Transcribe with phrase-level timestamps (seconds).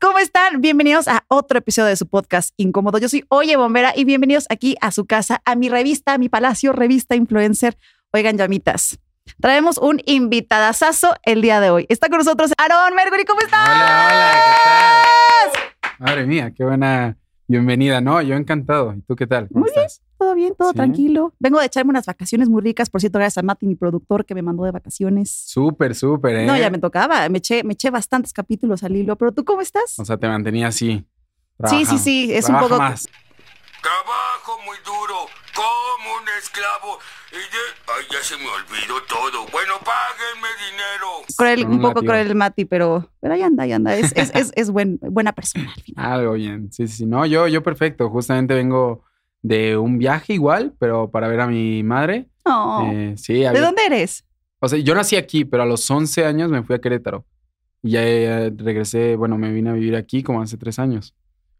[0.00, 0.62] ¿cómo están?
[0.62, 2.96] Bienvenidos a otro episodio de su podcast Incómodo.
[2.98, 6.30] Yo soy Oye Bombera y bienvenidos aquí a su casa, a mi revista, a mi
[6.30, 7.76] palacio, revista influencer.
[8.10, 8.98] Oigan, llamitas.
[9.40, 11.86] Traemos un invitadazazo el día de hoy.
[11.90, 13.68] Está con nosotros Aaron Mercury, ¿cómo estás?
[13.68, 15.02] Hola, hola,
[15.52, 15.96] ¿qué tal?
[15.98, 18.22] Madre mía, qué buena bienvenida, ¿no?
[18.22, 18.94] Yo encantado.
[18.94, 19.48] ¿Y tú qué tal?
[19.48, 20.00] ¿Cómo Muy estás?
[20.34, 20.74] Todo bien, todo Sí.
[20.76, 21.32] tranquilo.
[21.38, 22.90] Vengo de echarme unas vacaciones muy ricas.
[22.90, 25.30] Por cierto, gracias a Mati, mi productor, que me mandó de vacaciones.
[25.30, 26.46] Súper, súper, ¿eh?
[26.46, 27.28] No, ya me tocaba.
[27.28, 29.16] Me eché, me eché bastantes capítulos al hilo.
[29.16, 29.96] Pero tú, ¿cómo estás?
[29.98, 31.06] O sea, te mantenía así.
[31.66, 33.06] Sí, sí, sí, es un poco- más.
[33.80, 36.98] Trabajo muy duro, como un esclavo.
[37.30, 37.62] Y de...
[37.86, 39.46] Ay, ya se me olvidó todo.
[39.52, 41.22] Bueno, páguenme dinero.
[41.36, 43.94] Cruel, un un poco cruel el Mati, pero, pero ahí anda, ahí anda.
[43.94, 46.12] Es, es, es, es buen, buena persona al final.
[46.12, 46.72] Algo bien.
[46.72, 47.06] Sí, sí, sí.
[47.06, 48.08] No, yo, yo perfecto.
[48.08, 49.04] Justamente vengo
[49.44, 52.28] de un viaje igual, pero para ver a mi madre.
[52.46, 52.90] No.
[52.90, 54.24] Eh, sí, ¿De había- dónde eres?
[54.58, 57.26] O sea, yo nací aquí, pero a los 11 años me fui a Querétaro.
[57.82, 61.14] Y ya eh, regresé, bueno, me vine a vivir aquí como hace tres años.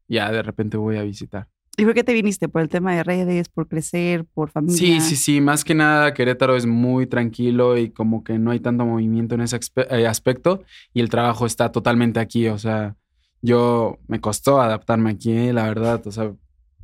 [0.08, 1.46] Ya de repente voy a visitar.
[1.76, 2.48] ¿Y por qué te viniste?
[2.48, 3.50] ¿Por el tema de redes?
[3.50, 4.24] ¿Por crecer?
[4.32, 4.78] ¿Por familia?
[4.78, 5.41] Sí, sí, sí.
[5.42, 9.42] Más que nada, Querétaro es muy tranquilo y como que no hay tanto movimiento en
[9.42, 9.58] ese
[9.91, 10.62] eh, aspecto.
[10.94, 12.48] Y el trabajo está totalmente aquí.
[12.48, 12.96] O sea,
[13.42, 16.00] yo me costó adaptarme aquí, la verdad.
[16.06, 16.32] O sea,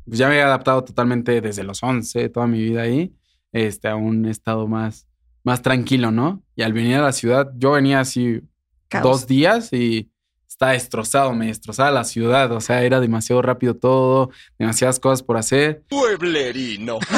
[0.05, 3.13] pues ya me he adaptado totalmente desde los 11, toda mi vida ahí,
[3.51, 5.07] este, a un estado más,
[5.43, 6.43] más tranquilo, ¿no?
[6.55, 8.41] Y al venir a la ciudad, yo venía así
[8.87, 9.03] Caos.
[9.03, 10.11] dos días y
[10.61, 12.51] está destrozado, me destrozaba la ciudad.
[12.51, 15.81] O sea, era demasiado rápido todo, demasiadas cosas por hacer.
[15.89, 16.99] Pueblerino.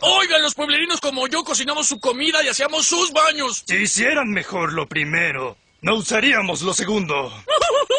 [0.00, 3.62] Oigan, los pueblerinos como yo cocinamos su comida y hacíamos sus baños.
[3.66, 7.32] Si hicieran mejor lo primero, no usaríamos lo segundo.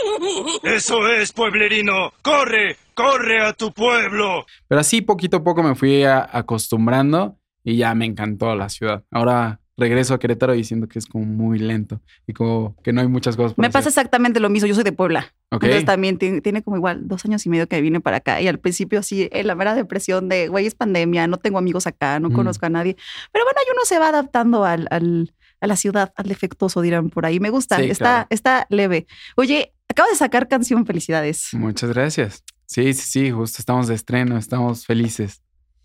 [0.64, 2.12] Eso es, pueblerino.
[2.22, 4.46] Corre, corre a tu pueblo.
[4.68, 9.04] Pero así poquito a poco me fui a- acostumbrando y ya me encantó la ciudad.
[9.12, 13.08] Ahora regreso a Querétaro diciendo que es como muy lento y como que no hay
[13.08, 14.68] muchas cosas por Me pasa exactamente lo mismo.
[14.68, 15.34] Yo soy de Puebla.
[15.52, 15.64] Ok.
[15.64, 18.42] Entonces también tiene, tiene como igual dos años y medio que vine para acá.
[18.42, 21.88] Y al principio así, en la mera depresión de, güey, es pandemia, no tengo amigos
[21.88, 22.34] acá, no Mm.
[22.34, 22.98] conozco a nadie.
[23.32, 27.10] Pero bueno, ahí uno se va adaptando al, al- a la ciudad, al defectuoso, dirán
[27.10, 27.40] por ahí.
[27.40, 28.28] Me gusta, Sí, está, claro.
[28.32, 29.08] está leve.
[29.38, 31.50] Oye, acabo de sacar canción Felicidades.
[31.54, 32.44] Muchas gracias.
[32.70, 35.42] Sí, sí, sí, justo estamos de estreno, estamos felices.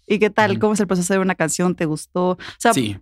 [0.06, 0.58] ¿Y qué tal?
[0.58, 1.74] ¿Cómo es el proceso de una canción?
[1.74, 2.32] ¿Te gustó?
[2.32, 2.98] O sea, Sí,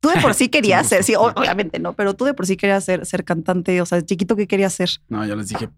[0.00, 2.84] tú de por sí querías ser, sí, obviamente no, pero tú de por sí querías
[2.84, 3.80] ser, ser cantante.
[3.80, 4.90] O sea, chiquito, ¿qué querías ser?
[5.08, 5.70] no, yo les dije,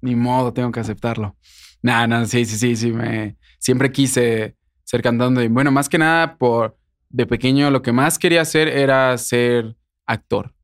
[0.00, 1.36] ni modo, tengo que aceptarlo.
[1.82, 5.44] Nada, no, sí, sí, sí, sí, me siempre quise ser cantante.
[5.44, 6.78] Y bueno, más que nada por
[7.10, 9.76] de pequeño lo que más quería hacer era ser
[10.06, 10.54] actor.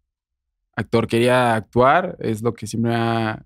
[0.75, 3.45] Actor, quería actuar, es lo que siempre me ha,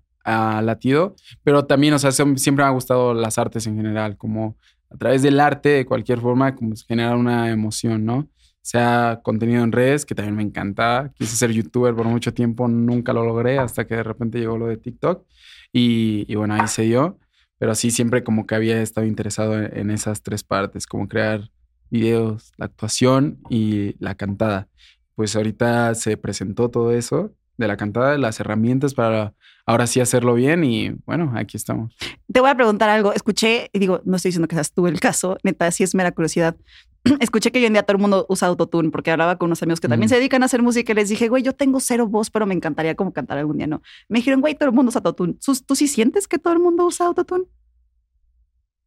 [0.61, 4.57] latido, pero también, o sea, siem- siempre me ha gustado las artes en general, como
[4.89, 8.27] a través del arte, de cualquier forma, como generar una emoción, ¿no?
[8.61, 11.11] Sea contenido en redes, que también me encanta.
[11.15, 14.67] Quise ser youtuber por mucho tiempo, nunca lo logré hasta que de repente llegó lo
[14.67, 15.25] de TikTok.
[15.71, 17.19] Y, y bueno, ahí se dio.
[17.57, 21.49] Pero sí, siempre como que había estado interesado en, en esas tres partes, como crear
[21.89, 24.67] videos, la actuación y la cantada.
[25.15, 29.33] Pues ahorita se presentó todo eso de la cantada, las herramientas para
[29.65, 31.93] ahora sí hacerlo bien y bueno, aquí estamos.
[32.31, 33.13] Te voy a preguntar algo.
[33.13, 36.11] Escuché, y digo, no estoy diciendo que seas tú el caso, neta, sí es mera
[36.11, 36.55] curiosidad.
[37.19, 39.79] Escuché que hoy en día todo el mundo usa autotune porque hablaba con unos amigos
[39.79, 40.09] que también Mm.
[40.09, 42.53] se dedican a hacer música y les dije, güey, yo tengo cero voz, pero me
[42.55, 43.81] encantaría como cantar algún día, ¿no?
[44.07, 45.35] Me dijeron, güey, todo el mundo usa autotune.
[45.39, 47.43] ¿Sus- ¿Tú sí sientes que todo el mundo usa autotune?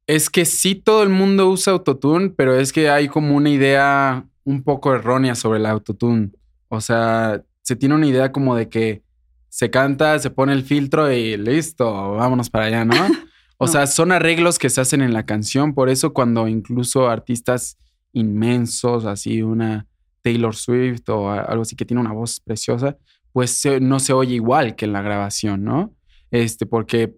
[0.07, 4.27] Es que sí todo el mundo usa autotune, pero es que hay como una idea
[4.45, 6.31] un poco errónea sobre el autotune.
[6.69, 9.03] O sea, se tiene una idea como de que
[9.49, 12.95] se canta, se pone el filtro y listo, vámonos para allá, ¿no?
[13.59, 13.71] O No.
[13.73, 17.79] sea, son arreglos que se hacen en la canción, por eso cuando incluso artistas
[18.13, 19.87] inmensos, así una
[20.23, 22.97] Taylor Swift o algo así que tiene una voz preciosa,
[23.33, 25.95] pues se- no se oye igual que en la grabación, ¿no?
[26.33, 27.15] Este, porque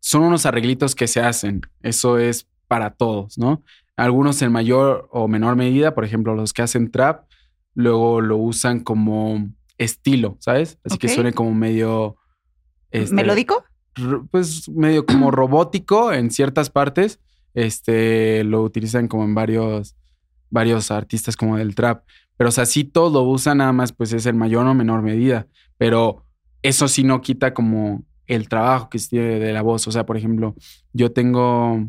[0.00, 1.62] son unos arreglitos que se hacen.
[1.82, 3.62] Eso es para todos, ¿no?
[3.96, 7.24] Algunos en mayor o menor medida, por ejemplo, los que hacen trap,
[7.74, 10.78] luego lo usan como estilo, ¿sabes?
[10.84, 12.16] Así que suene como medio...
[12.90, 13.64] este, ¿Melódico?
[14.30, 17.20] Pues medio como robótico en ciertas partes.
[17.54, 19.96] Este, lo utilizan como en varios,
[20.50, 22.04] varios artistas como del trap.
[22.36, 25.02] Pero o sea, sí todos lo usan, nada más pues es en mayor o menor
[25.02, 25.46] medida.
[25.78, 26.24] Pero
[26.62, 29.88] eso sí no quita como el trabajo que se tiene de la voz.
[29.88, 30.54] O sea, por ejemplo,
[30.92, 31.88] yo tengo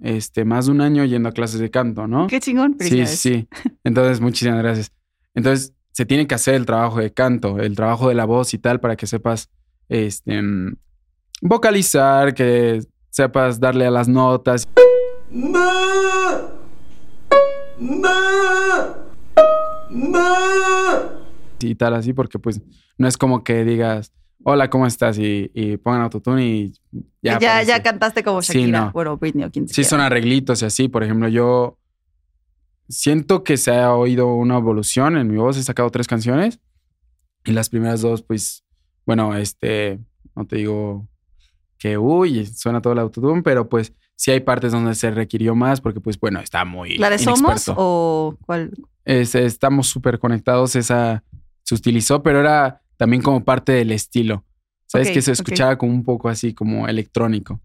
[0.00, 2.26] este, más de un año yendo a clases de canto, ¿no?
[2.26, 2.76] Qué chingón.
[2.78, 3.48] Sí, sí.
[3.82, 4.92] Entonces, muchísimas gracias.
[5.34, 8.58] Entonces, se tiene que hacer el trabajo de canto, el trabajo de la voz y
[8.58, 9.50] tal, para que sepas
[9.88, 10.40] este,
[11.42, 14.66] vocalizar, que sepas darle a las notas.
[21.60, 22.60] Y tal así, porque pues
[22.96, 24.12] no es como que digas,
[24.44, 25.18] hola, ¿cómo estás?
[25.18, 26.72] Y, y pongan autotune y
[27.22, 27.38] ya.
[27.64, 28.80] Ya, cantaste como Sí, Shakira.
[28.86, 28.92] no.
[28.92, 29.90] Bueno, Britney o quien Sí, quiera.
[29.90, 30.88] son arreglitos y así.
[30.88, 31.76] Por ejemplo, yo
[32.90, 35.56] siento que se ha oído una evolución en mi voz.
[35.56, 36.60] He sacado tres canciones
[37.44, 38.64] y las primeras dos, pues,
[39.06, 39.98] bueno, este,
[40.36, 41.08] no te digo
[41.78, 45.80] que uy, suena todo el autotune, pero pues sí hay partes donde se requirió más
[45.80, 46.98] porque, pues, bueno, está muy.
[46.98, 48.70] ¿La de Somos o cuál?
[49.04, 50.76] Es- estamos súper conectados.
[50.76, 51.24] Esa
[51.62, 54.44] se utilizó, pero era también como parte del estilo.
[54.86, 57.60] Sabes Ok, que se escuchaba como un poco así como electrónico.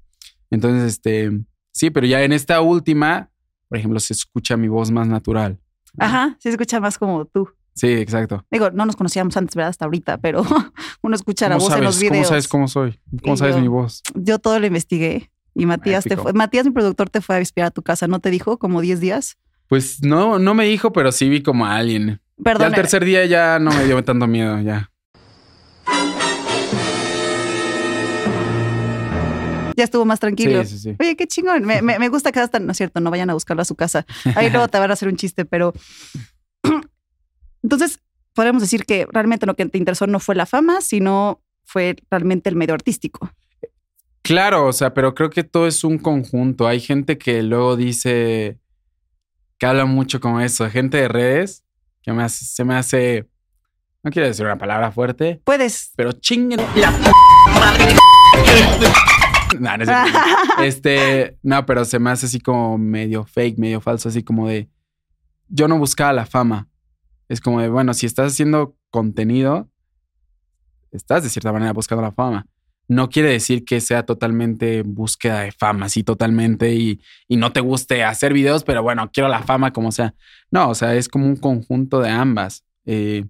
[0.49, 1.31] Entonces, este,
[1.73, 3.31] sí, pero ya en esta última,
[3.69, 5.59] por ejemplo, se escucha mi voz más natural.
[5.97, 7.49] Ajá, se escucha más como tú.
[7.73, 8.45] Sí, exacto.
[8.51, 9.69] Digo, no nos conocíamos antes, ¿verdad?
[9.69, 10.43] Hasta ahorita, pero
[11.01, 12.15] uno escucha la ¿Cómo voz en sabes, los videos.
[12.17, 12.99] ¿Cómo sabes cómo soy?
[13.21, 14.01] ¿Cómo Y sabes yo- mi voz?
[14.15, 15.29] Yo todo lo investigué.
[15.53, 18.19] Y Matías te fue, Matías, mi productor, te fue a espiar a tu casa, ¿no
[18.19, 18.57] te dijo?
[18.59, 19.37] Como 10 días.
[19.67, 22.21] Pues no, no me dijo, pero sí vi como a alguien.
[22.43, 22.67] Perdón.
[22.67, 24.91] Al tercer día ya no me dio tanto miedo, ya.
[29.75, 30.63] Ya estuvo más tranquilo.
[30.63, 30.95] Sí, sí, sí.
[30.99, 31.63] Oye, qué chingón.
[31.65, 33.75] Me, me- me gusta que hasta, no es cierto, no vayan a buscarlo a su
[33.75, 34.05] casa.
[34.35, 35.73] Ahí luego te van a hacer un chiste, pero.
[37.63, 37.99] Entonces,
[38.33, 42.49] podemos decir que realmente lo que te interesó no fue la fama, sino fue realmente
[42.49, 43.29] el medio artístico.
[44.21, 46.67] Claro, o sea, pero creo que todo es un conjunto.
[46.67, 48.59] Hay gente que luego dice
[49.57, 51.63] que habla mucho como eso, gente de redes
[52.01, 53.27] que me hace- se me hace,
[54.03, 55.91] no quiero decir una palabra fuerte, Puedes.
[55.95, 56.91] pero chinguen la
[59.59, 59.89] No, no es.
[60.61, 64.69] Este, no, pero se me hace así como medio fake, medio falso, así como de
[65.47, 66.69] yo no buscaba la fama.
[67.27, 69.69] Es como de, bueno, si estás haciendo contenido,
[70.91, 72.47] estás de cierta manera buscando la fama.
[72.87, 77.59] No quiere decir que sea totalmente búsqueda de fama, así totalmente, y, y no te
[77.59, 80.13] guste hacer videos, pero bueno, quiero la fama como sea.
[80.51, 82.63] No, o sea, es como un conjunto de ambas.
[82.85, 83.25] Eh,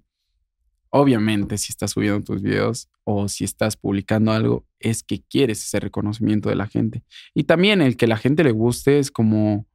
[0.90, 5.80] obviamente, si estás subiendo tus videos o si estás publicando algo, es que quieres ese
[5.80, 7.02] reconocimiento de la gente.
[7.34, 9.66] Y también el que la gente le guste es como,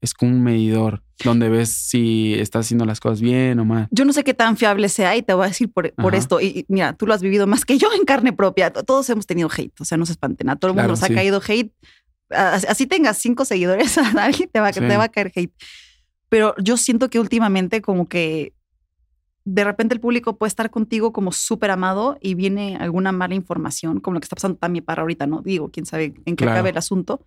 [0.00, 3.88] es como un medidor donde ves si estás haciendo las cosas bien o mal.
[3.90, 6.40] Yo no sé qué tan fiable sea y te voy a decir por, por esto.
[6.40, 8.70] Y, y mira, tú lo has vivido más que yo en carne propia.
[8.70, 10.50] Todos hemos tenido hate, o sea, no se espanten.
[10.50, 11.72] A todo el mundo Claro, nos ha caído hate.
[12.28, 14.80] Así, así tengas cinco seguidores, a alguien te va, Sí.
[14.80, 15.54] te va a caer hate.
[16.28, 18.52] Pero yo siento que últimamente como que
[19.46, 24.00] de repente el público puede estar contigo como súper amado y viene alguna mala información,
[24.00, 25.40] como lo que está pasando también para ahorita, ¿no?
[25.40, 26.52] Digo, quién sabe en qué Claro.
[26.52, 27.24] acabe el asunto.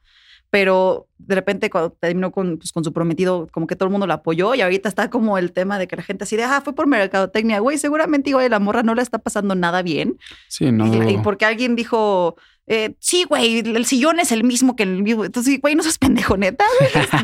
[0.52, 4.06] Pero de repente cuando terminó con, pues, con su prometido, como que todo el mundo
[4.06, 6.60] lo apoyó y ahorita está como el tema de que la gente así de, ah,
[6.62, 10.18] fue por mercadotecnia, güey, seguramente igual la morra no le está pasando nada bien.
[10.50, 11.10] Sí, no.
[11.10, 12.36] y, porque alguien dijo,
[12.68, 15.24] eh, sí, güey, el sillón es el mismo que el mismo.
[15.24, 16.66] Entonces, güey, no seas pendejo, neta,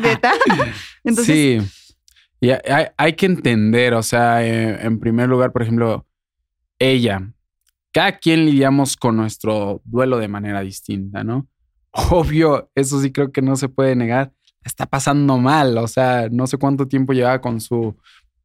[0.00, 0.32] neta.
[1.04, 1.26] Entonces,
[1.62, 1.85] sí.
[2.40, 6.06] Y hay, hay- que entender, o sea, eh, en primer lugar, por ejemplo,
[6.78, 7.32] ella.
[7.92, 11.48] Cada quien lidiamos con nuestro duelo de manera distinta, ¿no?
[11.92, 14.32] Obvio, eso sí creo que no se puede negar.
[14.64, 17.96] Está pasando mal, o sea, no sé cuánto tiempo llevaba con su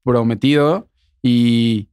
[0.04, 0.90] prometido
[1.24, 1.90] y,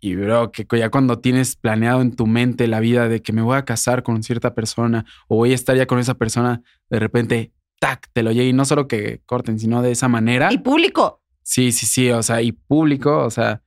[0.00, 3.42] y bro, que ya cuando tienes planeado en tu mente la vida de que me
[3.42, 6.98] voy a casar con cierta persona o voy a estar ya con esa persona, de
[7.00, 10.52] repente, tac, te lo llega y no solo que corten, sino de esa manera.
[10.52, 11.22] y público.
[11.42, 13.62] Sí, sí, sí, o sea, y público, o sea,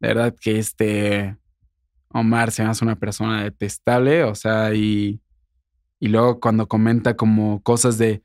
[0.00, 1.36] de verdad que este
[2.10, 5.20] Omar se me hace una persona detestable, o sea, y,
[5.98, 8.22] y luego cuando comenta como cosas de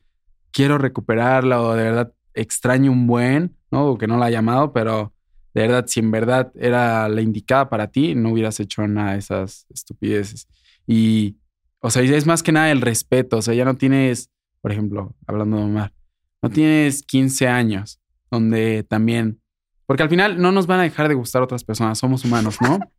[0.52, 3.88] quiero recuperarla o de verdad extraño un buen, ¿no?
[3.88, 5.14] O que no la ha llamado, pero
[5.54, 9.20] de verdad, si en verdad era la indicada para ti, no hubieras hecho nada de
[9.20, 10.48] esas estupideces.
[10.88, 11.38] Y,
[11.82, 14.30] o sea, es más que nada el respeto, o sea, ya no tienes,
[14.62, 15.94] por ejemplo, hablando de Omar,
[16.41, 18.00] no tienes 15 años
[18.30, 19.41] donde también,
[19.86, 22.80] porque al final no nos van a dejar de gustar otras personas, somos humanos, ¿no?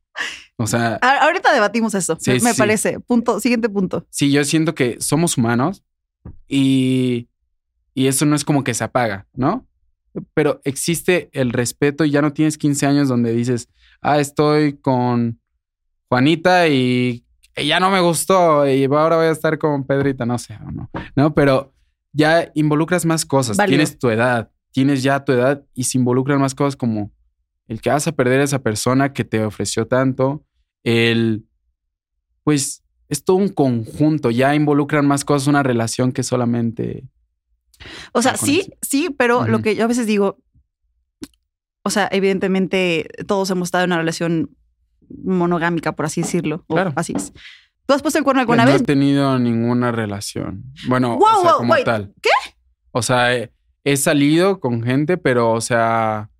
[0.58, 2.58] O sea, A- ahorita debatimos eso, Sí, me, sí.
[2.58, 3.00] parece.
[3.00, 4.06] Punto, siguiente punto.
[4.10, 5.82] sí, yo siento que somos humanos
[6.46, 7.28] y,
[7.94, 9.66] y eso no es como que se apaga, ¿no?
[10.34, 13.70] Pero existe el respeto y ya no tienes 15 años donde dices,
[14.02, 15.40] ah, estoy con
[16.10, 17.24] Juanita y
[17.56, 20.90] y ya no me gustó y ahora voy a estar con Pedrita, no sé, no,
[21.14, 21.74] no, pero
[22.12, 26.54] ya involucras más cosas, tienes tu edad, tienes ya tu edad y se involucran más
[26.54, 27.12] cosas como
[27.68, 30.44] el que vas a perder a esa persona que te ofreció tanto,
[30.84, 31.46] el,
[32.44, 37.04] pues es todo un conjunto, ya involucran más cosas una relación que solamente...
[38.12, 38.70] O sea, con sí, eso.
[38.82, 40.38] sí, pero lo que yo a veces digo,
[41.82, 44.56] o sea, evidentemente todos hemos estado en una relación
[45.24, 46.64] monogámica, por así decirlo.
[46.68, 46.92] o Claro.
[46.96, 47.32] así es.
[47.86, 48.80] ¿Tú has puesto el cuerno alguna no vez?
[48.82, 50.64] he tenido ninguna relación.
[50.88, 52.12] Bueno, Wow, o sea, wow, como wait, tal.
[52.22, 52.30] ¿qué?
[52.92, 53.52] O sea, he,
[53.84, 56.30] he salido con gente, pero, o sea,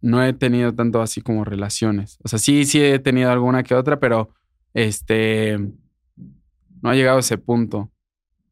[0.00, 2.18] no he tenido tanto así como relaciones.
[2.24, 4.30] O sea, sí, sí he tenido alguna que otra, pero
[4.74, 5.58] este,
[6.80, 7.90] no ha llegado a ese punto.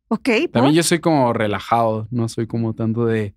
[0.09, 0.29] Ok.
[0.29, 0.49] ¿por?
[0.53, 3.35] También yo soy como relajado, no soy como tanto de,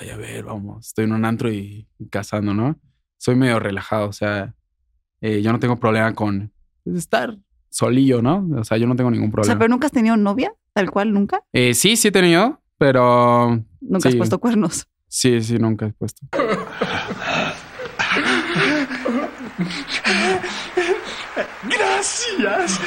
[0.00, 2.78] ay, a ver, vamos, estoy en un antro y, y cazando, ¿no?
[3.18, 4.54] Soy medio relajado, o sea,
[5.20, 6.52] eh, yo no tengo problema con
[6.84, 7.36] estar
[7.68, 8.46] solillo, ¿no?
[8.58, 9.58] O sea, yo no tengo ningún O sea, problema.
[9.58, 11.42] pero nunca has tenido novia, tal cual, nunca.
[11.52, 14.88] Eh, sí, sí he tenido, pero Nunca has puesto cuernos.
[15.08, 16.26] sí, sí, nunca he puesto.
[21.68, 22.80] Gracias.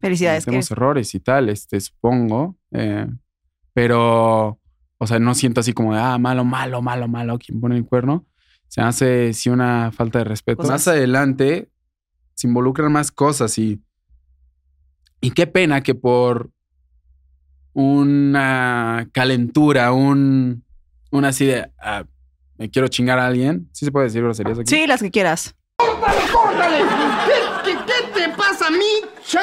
[0.00, 0.44] Felicidades.
[0.44, 2.56] que Tenemos errores y tal, este, supongo.
[2.72, 3.06] eh,
[3.72, 4.58] pero,
[4.98, 7.84] o sea, no siento así como de, ah, malo, malo, malo, malo, quien pone el
[7.84, 8.24] cuerno.
[8.76, 10.58] Se hace sí una falta de respeto.
[10.58, 10.70] Cosas.
[10.70, 11.70] Más adelante
[12.34, 13.80] se involucran más cosas y,
[15.22, 16.50] y qué pena que por
[17.72, 20.62] una calentura, un,
[21.10, 22.04] un así de, ah,
[22.58, 23.66] me quiero chingar a alguien.
[23.72, 24.68] Sí se puede decir groserías aquí.
[24.68, 25.56] Sí, las que quieras.
[25.78, 29.40] ¿Qué, qué te pasa, Micha?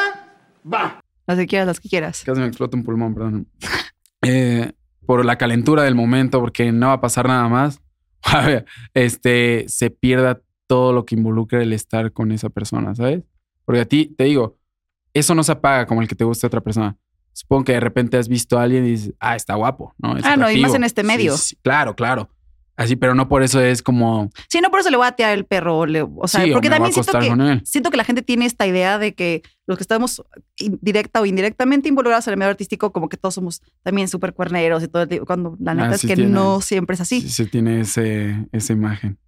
[0.71, 0.99] Va.
[1.25, 2.21] Las que quieras, las que quieras.
[2.23, 3.47] Casi me explota un pulmón, perdón.
[4.25, 4.71] Eh,
[5.05, 7.81] por la calentura del momento, porque no va a pasar nada más.
[8.93, 13.23] Este, se pierda todo lo que involucra el estar con esa persona, ¿sabes?
[13.65, 14.57] Porque a ti, te digo,
[15.13, 16.97] eso no se apaga como el que te guste a otra persona.
[17.33, 20.17] Supongo que de repente has visto a alguien y dices, ah, está guapo, ¿no?
[20.17, 21.37] Es Ah, no, y más en este Sí, medio.
[21.37, 22.29] sí, claro, claro.
[22.75, 25.33] Así, pero no por eso es como, Sí, no por eso le voy a tirar
[25.33, 25.77] el perro.
[25.79, 27.97] o le- o sea, sí, o porque me voy a también siento que, siento que
[27.97, 30.23] la gente tiene esta idea de que los que estamos
[30.81, 34.81] directa o indirectamente involucrados en el medio artístico, como que todos somos también súper cuerneros
[34.83, 36.31] y todo el tiempo, cuando la neta Ah, es sí que tiene.
[36.31, 37.21] no siempre es así.
[37.21, 39.19] Sí, sí tiene ese, esa imagen.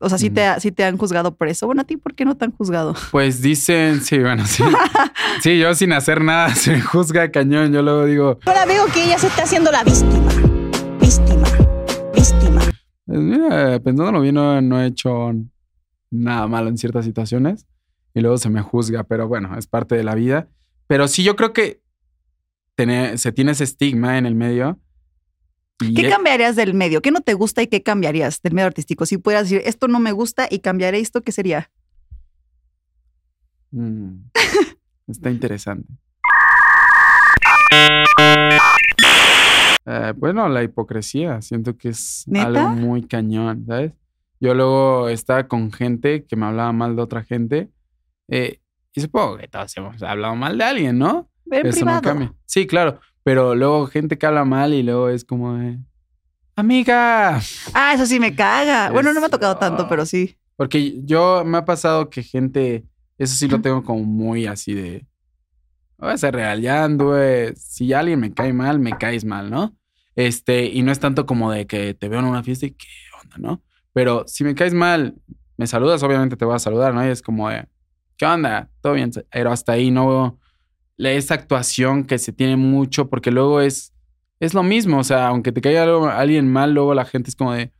[0.00, 0.34] O sea, sí Mm.
[0.34, 1.66] te, ha- sí te han juzgado por eso.
[1.66, 2.94] Bueno, a ti, ¿por qué no te han juzgado?
[3.12, 4.62] Pues dicen, sí, bueno, sí.
[5.42, 7.72] Sí, yo sin hacer nada se me juzga cañón.
[7.72, 9.82] Yo luego digo, Ahora veo que ella se está haciendo la.
[9.84, 10.47] Víctima.
[13.18, 15.32] Pues mira, pensándolo bien, no, no he hecho
[16.08, 17.66] nada malo en ciertas situaciones
[18.14, 20.48] y luego se me juzga, pero bueno, es parte de la vida.
[20.86, 21.82] Pero sí, yo creo que
[22.76, 24.78] se tiene ese estigma en el medio.
[25.78, 27.02] ¿Qué cambiarías del medio?
[27.02, 29.04] ¿Qué no te gusta y qué cambiarías del medio artístico?
[29.04, 31.72] Si pudieras decir, esto no me gusta y cambiaré esto, ¿qué sería?
[33.72, 34.30] Mm,
[35.08, 35.92] está interesante.
[39.90, 42.46] Eh, bueno, la hipocresía, siento que es ¿Neta?
[42.46, 43.92] algo muy cañón, ¿sabes?
[44.38, 47.70] Yo luego estaba con gente que me hablaba mal de otra gente
[48.28, 48.60] eh,
[48.94, 51.28] y supongo que todos hemos hablado mal de alguien, ¿no?
[51.50, 51.96] En Eso privado.
[51.96, 52.34] no cambia.
[52.44, 55.78] Sí, claro, pero luego gente que habla mal y luego es como de,
[56.54, 57.40] amiga,
[57.72, 58.90] Ah, eso sí me caga.
[58.90, 60.36] Bueno, no me ha tocado tanto, pero sí.
[60.56, 62.84] Porque yo me ha pasado que gente,
[63.16, 65.06] eso sí lo tengo como muy así de.
[65.96, 67.54] Voy a ser real, ya anduve.
[67.56, 69.74] Si alguien me cae mal, me caes mal, ¿no?
[70.18, 72.88] Este, y no es tanto como de que te veo en una fiesta y qué
[73.22, 73.62] onda, ¿no?
[73.92, 75.14] Pero si me caes mal,
[75.56, 77.06] me saludas, obviamente te voy a saludar, ¿no?
[77.06, 77.68] Y es como de,
[78.16, 78.68] ¿qué onda?
[78.80, 79.12] Todo bien.
[79.30, 80.36] Pero hasta ahí no.
[80.96, 83.92] Esa actuación que se tiene mucho, porque luego es.
[84.40, 87.36] Es lo mismo, o sea, aunque te caiga algo- alguien mal, luego la gente es
[87.36, 87.72] como de.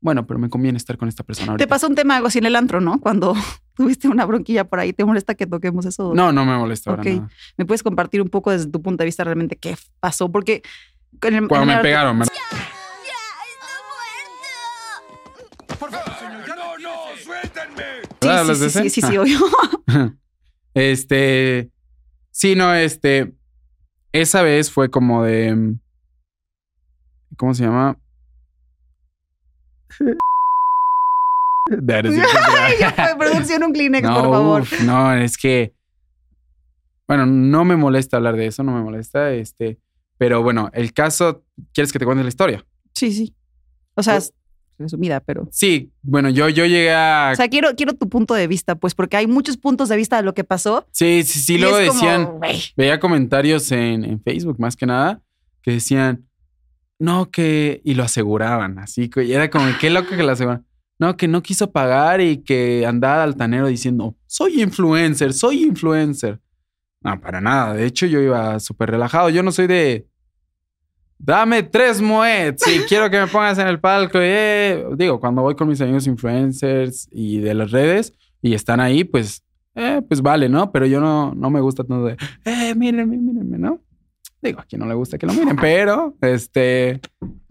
[0.00, 1.46] Bueno, pero me conviene estar con esta persona.
[1.46, 1.66] Te ahorita".
[1.68, 3.00] pasó un tema algo así en el antro, ¿no?
[3.00, 3.34] Cuando
[3.74, 6.14] tuviste una bronquilla por ahí, ¿te molesta que toquemos eso?
[6.14, 7.08] No, no me molesta ahora Ok.
[7.08, 7.28] nada.
[7.56, 10.30] ¿Me puedes compartir un poco desde tu punto de vista realmente qué pasó?
[10.32, 10.62] Porque
[11.22, 12.32] en el- Cuando en me el- pegaron, ¿verdad?
[16.46, 17.84] No, no, suéltenme.
[18.02, 18.90] Sí, sí, ¿Hablas de sí, sí, ese?
[18.90, 19.38] sí, sí, obvio.
[20.74, 21.68] Este.
[22.30, 23.32] Sí, no, este.
[24.12, 25.74] Esa vez fue como de.
[27.36, 27.98] ¿Cómo se llama?
[32.80, 34.62] Ya fue, producción un Kleenex, no, por favor.
[34.62, 35.72] uf, no, es que.
[37.06, 39.32] Bueno, no me molesta hablar de eso, no me molesta.
[39.32, 39.78] Este.
[40.20, 41.44] Pero bueno, el caso.
[41.72, 42.62] ¿Quieres que te cuente la historia?
[42.94, 43.34] Sí, sí.
[43.94, 44.34] O sea, es
[44.78, 45.48] resumida, pero.
[45.50, 47.30] Sí, bueno, yo, yo llegué a.
[47.32, 50.18] O sea, quiero, quiero tu punto de vista, pues, porque hay muchos puntos de vista
[50.18, 50.86] de lo que pasó.
[50.92, 52.74] sí, sí, sí, luego como, decían.
[52.76, 55.22] veía comentarios en, en Facebook más que nada
[55.62, 56.28] que decían,
[56.98, 60.66] no, que, y lo aseguraban, así, y era como, qué loco que lo aseguraban.
[60.98, 66.40] No, que no quiso pagar y que andaba altanero diciendo, soy influencer, soy influencer.
[67.02, 67.74] No, para nada.
[67.74, 69.30] De hecho, yo iba súper relajado.
[69.30, 70.06] Yo no soy de,
[71.20, 74.18] dame tres moeds y quiero que me pongas en el palco.
[74.20, 74.84] eh".
[74.96, 79.44] Digo, cuando voy con mis amigos influencers y de las redes y están ahí, pues,
[79.74, 80.72] eh, pues vale, ¿no?
[80.72, 83.80] Pero yo no, no me gusta tanto de, eh, mírenme, mírenme, ¿no?
[84.42, 87.00] Digo, a quien no le gusta que lo miren, pero, este,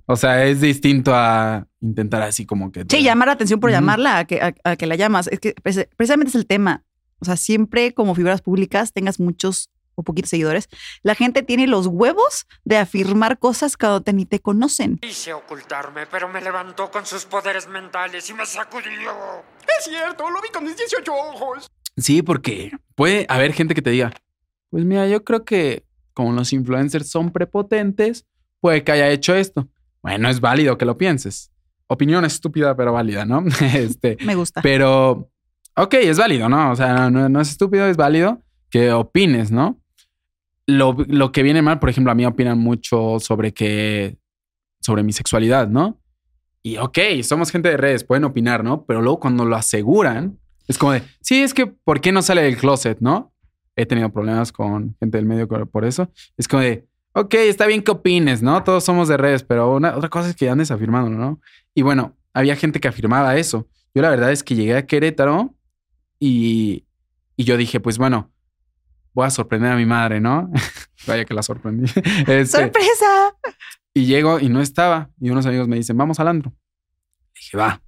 [0.05, 2.83] o sea, es distinto a intentar así como que...
[2.89, 5.27] Sí, llamar la atención por llamarla a que, a, a que la llamas.
[5.27, 6.83] Es que precisamente es el tema.
[7.19, 10.69] O sea, siempre como figuras públicas tengas muchos o poquitos seguidores,
[11.03, 14.97] la gente tiene los huevos de afirmar cosas cuando te, ni te conocen.
[14.97, 19.11] Quise ocultarme, pero me levantó con sus poderes mentales y me sacudió.
[19.77, 21.71] Es cierto, lo vi con mis 18 ojos.
[21.97, 24.13] Sí, porque puede haber gente que te diga,
[24.69, 28.25] pues mira, yo creo que como los influencers son prepotentes,
[28.59, 29.69] puede que haya hecho esto.
[30.01, 31.51] Bueno, es válido que lo pienses.
[31.87, 33.43] Opinión estúpida, pero válida, ¿no?
[33.73, 34.61] este, Me gusta.
[34.61, 35.29] pero,
[35.75, 36.71] ok, es válido, ¿no?
[36.71, 39.79] O sea, no, no es estúpido, es válido que opines, ¿no?
[40.69, 44.17] Lo, lo que viene mal, por ejemplo, a mí opinan mucho sobre que,
[44.81, 45.99] sobre mi sexualidad, ¿no?
[46.61, 48.85] Y ok, somos gente de redes, pueden opinar, ¿no?
[48.85, 52.43] Pero luego cuando lo aseguran, es como de, sí, es que, ¿por qué no sale
[52.43, 53.33] del closet, no?
[53.75, 56.11] He tenido problemas con gente del medio por eso.
[56.37, 58.63] Es como de, ok, está bien que opines, ¿no?
[58.63, 61.41] Todos somos de redes, pero una, otra cosa es que andes afirmando, ¿no?
[61.73, 63.67] Y bueno, había gente que afirmaba eso.
[63.95, 65.55] Yo la verdad es que llegué a Querétaro
[66.19, 66.85] y,
[67.35, 68.31] y yo dije, pues bueno,
[69.13, 70.51] voy a sorprender a mi madre, ¿no?
[71.07, 71.89] Vaya que la sorprendí.
[72.27, 73.35] Este, ¡Sorpresa!
[73.93, 75.09] y llego y no estaba.
[75.19, 76.53] Y unos amigos me dicen, vamos al antro.
[77.35, 77.81] dije, va.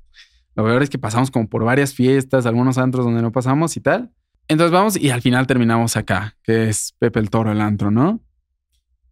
[0.55, 3.81] Lo peor es que pasamos como por varias fiestas, algunos antros donde no pasamos y
[3.81, 4.11] tal.
[4.47, 8.19] Entonces vamos y al final terminamos acá, que es Pepe el Toro, el antro, ¿no?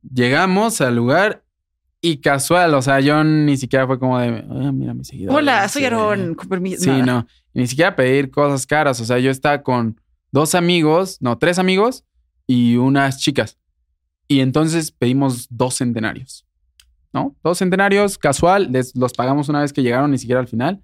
[0.02, 1.44] Llegamos al lugar
[2.02, 5.36] y casual, o sea, yo ni siquiera fue como de, "Ah, mira mi seguidor.
[5.36, 6.34] Hola, soy Aaron.
[6.36, 6.84] Con permiso.
[6.84, 7.06] Sí, Nada.
[7.06, 7.28] no.
[7.54, 9.00] Ni siquiera pedir cosas caras.
[9.02, 10.00] O sea, yo estaba con
[10.32, 12.06] dos amigos, no, tres amigos
[12.48, 13.58] y unas chicas.
[14.28, 16.46] Y entonces pedimos dos centenarios.
[17.12, 17.36] ¿No?
[17.44, 20.84] Dos centenarios, casual, les- los pagamos una vez que llegaron, ni siquiera al final.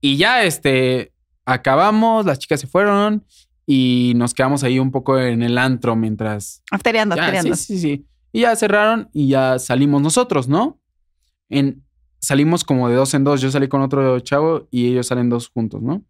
[0.00, 1.12] Y ya, este,
[1.44, 3.24] acabamos, las chicas se fueron
[3.66, 7.54] y nos quedamos ahí un poco en el antro mientras Aftereando, ya, aftereando.
[7.54, 8.06] Sí, sí, sí.
[8.32, 10.80] Y ya cerraron y ya salimos nosotros, ¿no?
[11.48, 11.84] En,
[12.18, 13.40] salimos como de dos en dos.
[13.40, 16.02] Yo salí con otro chavo y ellos salen dos juntos, ¿no?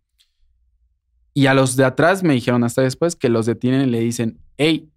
[1.35, 4.39] Y a los de atrás me dijeron hasta después que los detienen y le dicen,
[4.57, 4.91] hey,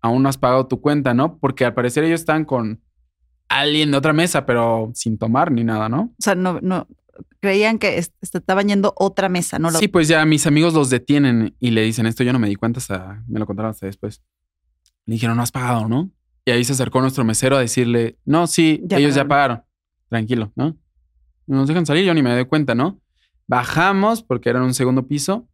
[0.00, 1.38] aún no has pagado tu cuenta, ¿no?
[1.38, 2.82] Porque al parecer ellos están con
[3.48, 6.02] alguien de otra mesa, pero sin tomar ni nada, ¿no?
[6.02, 6.86] O sea, no, no.
[7.40, 9.70] Creían que est- est- estaban yendo otra mesa, ¿no?
[9.70, 12.24] Sí, pues ya mis amigos los detienen y le dicen esto.
[12.24, 14.22] Yo no me di cuenta hasta, me lo contaron hasta después.
[15.06, 16.10] Le dijeron, no has pagado, ¿no?
[16.44, 19.62] Y ahí se acercó nuestro mesero a decirle, no, sí, Ya ellos ya pagaron.
[20.08, 20.76] Tranquilo, ¿no?
[21.46, 23.00] Nos dejan salir, yo ni me doy cuenta, ¿no?
[23.46, 25.48] Bajamos porque era en un segundo piso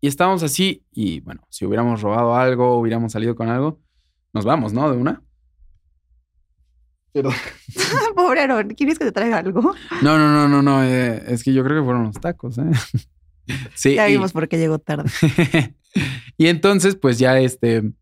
[0.00, 3.80] y estábamos así y bueno, si hubiéramos robado algo, hubiéramos salido con algo,
[4.32, 4.90] nos vamos, ¿no?
[4.90, 5.22] De una.
[7.12, 7.30] Pero
[8.16, 9.60] Pobre Aaron, ¿quieres que te traiga algo?
[10.02, 12.64] no, no, no, no, no, eh, es que yo creo que fueron los tacos, ¿eh?
[13.74, 13.94] sí.
[13.94, 15.10] Ya y- vimos por qué llegó tarde.
[16.36, 17.92] y entonces, pues ya este.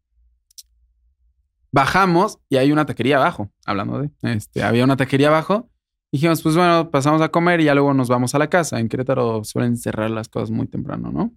[1.72, 4.11] Bajamos y hay una taquería abajo, hablando de.
[4.22, 5.70] Este, había una taquería abajo.
[6.17, 8.81] Dijimos, pues bueno, pasamos a comer y ya luego nos vamos a la casa.
[8.81, 11.31] En Querétaro suelen cerrar las cosas muy temprano, ¿no?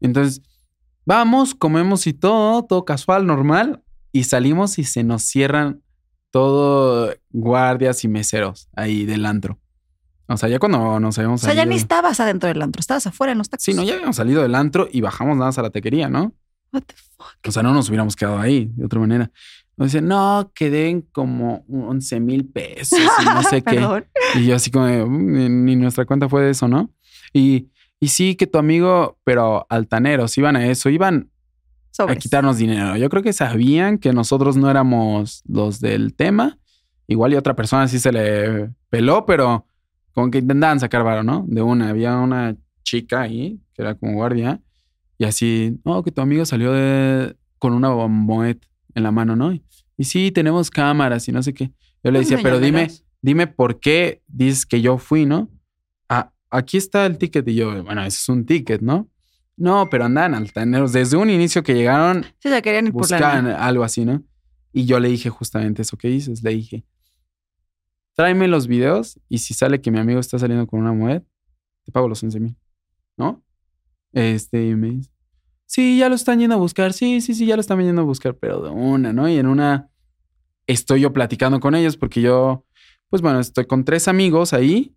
[0.00, 0.40] Entonces,
[1.04, 3.82] vamos, comemos y todo, todo casual, normal.
[4.12, 5.82] Y salimos y se nos cierran
[6.30, 9.58] todo guardias y meseros ahí del antro.
[10.28, 12.78] O sea, ya cuando nos habíamos O sea, ya salido- ni estabas adentro del antro,
[12.78, 13.64] estabas afuera en los tacos.
[13.64, 16.34] Sí, no, ya habíamos salido del antro y bajamos nada más a la taquería, ¿no?
[16.72, 17.34] What the fuck?
[17.48, 19.30] O sea, no nos hubiéramos quedado ahí de otra manera.
[19.78, 23.80] Nos dicen, no, que den como 11 mil pesos y no sé qué.
[24.34, 26.90] Y yo así como, "Mm, ni, nuestra cuenta fue de eso, ¿no?
[27.32, 27.68] Y,
[28.00, 31.30] y sí, que tu amigo, pero altaneros, iban a eso, iban
[31.96, 32.96] a quitarnos dinero.
[32.96, 36.58] Yo creo que sabían que nosotros no éramos los del tema.
[37.06, 39.64] Igual y otra persona sí se le peló, pero
[40.12, 41.44] como que intentaban sacar varo, ¿no?
[41.46, 41.88] De una.
[41.88, 44.60] Había una chica ahí, que era como guardia,
[45.18, 48.60] y así, no, que tu amigo salió de, con una bomboet
[48.98, 49.52] en la mano, ¿no?
[49.52, 49.64] Y,
[49.96, 51.72] y sí, tenemos cámaras y no sé qué.
[52.04, 52.88] Yo le decía, pero dime,
[53.22, 55.50] dime por qué dices que yo fui, ¿no?
[56.08, 57.46] Ah, aquí está el ticket.
[57.48, 59.08] Y yo, bueno, ese es un ticket, ¿no?
[59.56, 60.92] No, pero andan altaneros.
[60.92, 64.22] Desde un inicio que llegaron, Sí, querían ir por la buscaban algo así, ¿no?
[64.72, 66.42] Y yo le dije justamente eso que dices.
[66.44, 66.84] Le dije,
[68.14, 71.22] tráeme los videos y si sale que mi amigo está saliendo con una moneda,
[71.84, 72.56] te pago los 11 mil,
[73.16, 73.42] ¿no?
[74.12, 75.10] Este, y me dice,
[75.68, 76.92] sí, ya lo están yendo a buscar.
[76.92, 79.28] Sí, sí, sí, ya lo están yendo a buscar, pero de una, ¿no?
[79.28, 79.90] Y en una
[80.66, 82.64] estoy yo platicando con ellos porque yo,
[83.10, 84.94] pues bueno, estoy con tres amigos ahí,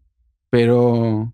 [0.50, 1.34] pero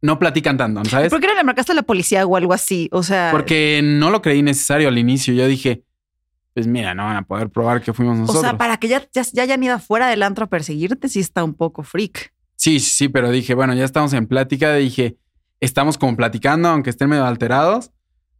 [0.00, 1.10] no platican tanto, ¿sabes?
[1.10, 2.88] ¿Por qué no le marcaste a la policía o algo así?
[2.92, 5.34] O sea, Porque no lo creí necesario al inicio.
[5.34, 5.82] Yo dije,
[6.54, 8.42] pues mira, no van a poder probar que fuimos o nosotros.
[8.42, 11.42] sea, para que ya, ya, ya hayan ido afuera del antro a perseguirte, sí está
[11.44, 12.32] un poco freak.
[12.56, 14.74] Sí, sí, pero dije, bueno, ya estamos en plática.
[14.74, 15.16] Dije,
[15.60, 17.90] estamos como platicando, aunque estén medio alterados.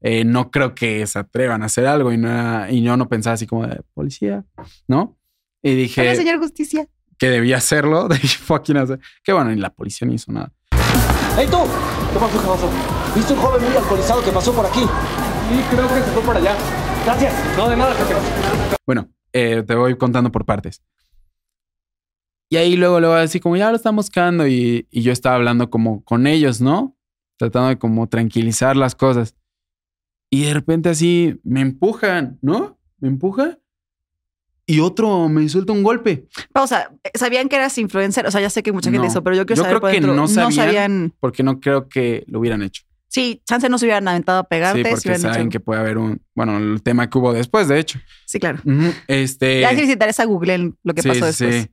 [0.03, 3.09] eh, no creo que se atrevan a hacer algo y, no era- y yo no
[3.09, 4.45] pensaba así como de policía,
[4.87, 5.17] ¿no?
[5.63, 6.87] Y dije Hola, señor Justicia.
[7.19, 8.07] que debía hacerlo.
[8.23, 9.01] Dije, fucking hacer.
[9.25, 10.53] Que bueno, y la policía no hizo nada.
[11.37, 11.59] ¡Hey tú!
[12.13, 12.71] ¿Qué pasó, qué pasó?
[13.17, 14.81] ¿Viste un joven muy alcoholizado que pasó por aquí?
[14.81, 16.55] Sí, creo que se fue por allá.
[17.05, 17.35] Gracias.
[17.57, 18.15] No, de nada, jefe.
[18.87, 20.83] Bueno, eh, te voy contando por partes.
[22.49, 25.69] Y ahí luego, luego, así como ya lo están buscando y, y yo estaba hablando
[25.69, 26.96] como con ellos, ¿no?
[27.39, 29.35] Tratando de como tranquilizar las cosas.
[30.31, 32.79] Y de repente así me empujan, ¿no?
[32.99, 33.59] Me empuja
[34.69, 36.27] y otro me suelta un golpe.
[36.53, 36.91] Pausa.
[37.15, 38.27] ¿Sabían que eras influencer?
[38.27, 39.07] O sea, ya sé que mucha gente No.
[39.07, 40.53] hizo, pero yo quiero Yo saber creo por que no sabían.
[40.53, 41.15] sabían.
[41.21, 42.83] Porque no creo que lo hubieran hecho.
[43.09, 44.83] Sí, chance no se hubieran aventado a pegarte.
[44.83, 46.21] Sí, porque saben hecho- que puede haber un...
[46.35, 48.01] Bueno, el tema que hubo después, de hecho.
[48.27, 48.59] Sí, claro.
[48.65, 49.61] Ujú, Este...
[49.61, 51.63] Ya si les interesa, googleen lo que Sí, pasó después.
[51.65, 51.71] sí.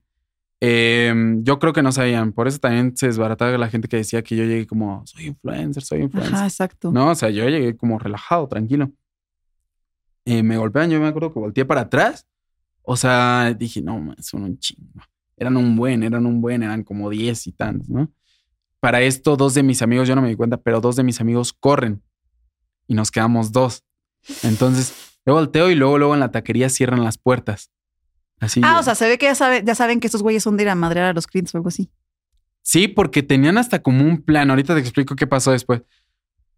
[0.65, 2.31] Eh, yo creo que no sabían.
[2.31, 5.83] Por eso también se desbarataba la gente que decía que yo llegué como, soy influencer,
[5.83, 6.35] soy influencer.
[6.35, 6.89] Ajá, exacto.
[6.89, 8.89] No, o sea, yo llegué como relajado, tranquilo.
[10.23, 12.25] Eh, me golpean, yo me acuerdo que volteé para atrás.
[12.81, 15.01] O sea, dije, no, son un chingo.
[15.35, 18.09] Eran un buen, eran un buen, eran como 10 y tantos, ¿no?
[18.79, 21.19] Para esto, dos de mis amigos, yo no me di cuenta, pero dos de mis
[21.19, 22.01] amigos corren
[22.87, 23.83] y nos quedamos dos.
[24.43, 24.93] Entonces,
[25.25, 27.69] yo volteo y luego, luego en la taquería cierran las puertas.
[28.43, 28.61] Así.
[28.63, 30.63] Ah, o sea, se ve que ya, sabe- ya saben que estos güeyes son de
[30.63, 31.89] ir a madrear a los clientes o algo así.
[32.61, 34.49] Sí, porque tenían hasta como un plan.
[34.49, 35.81] Ahorita te explico qué pasó después.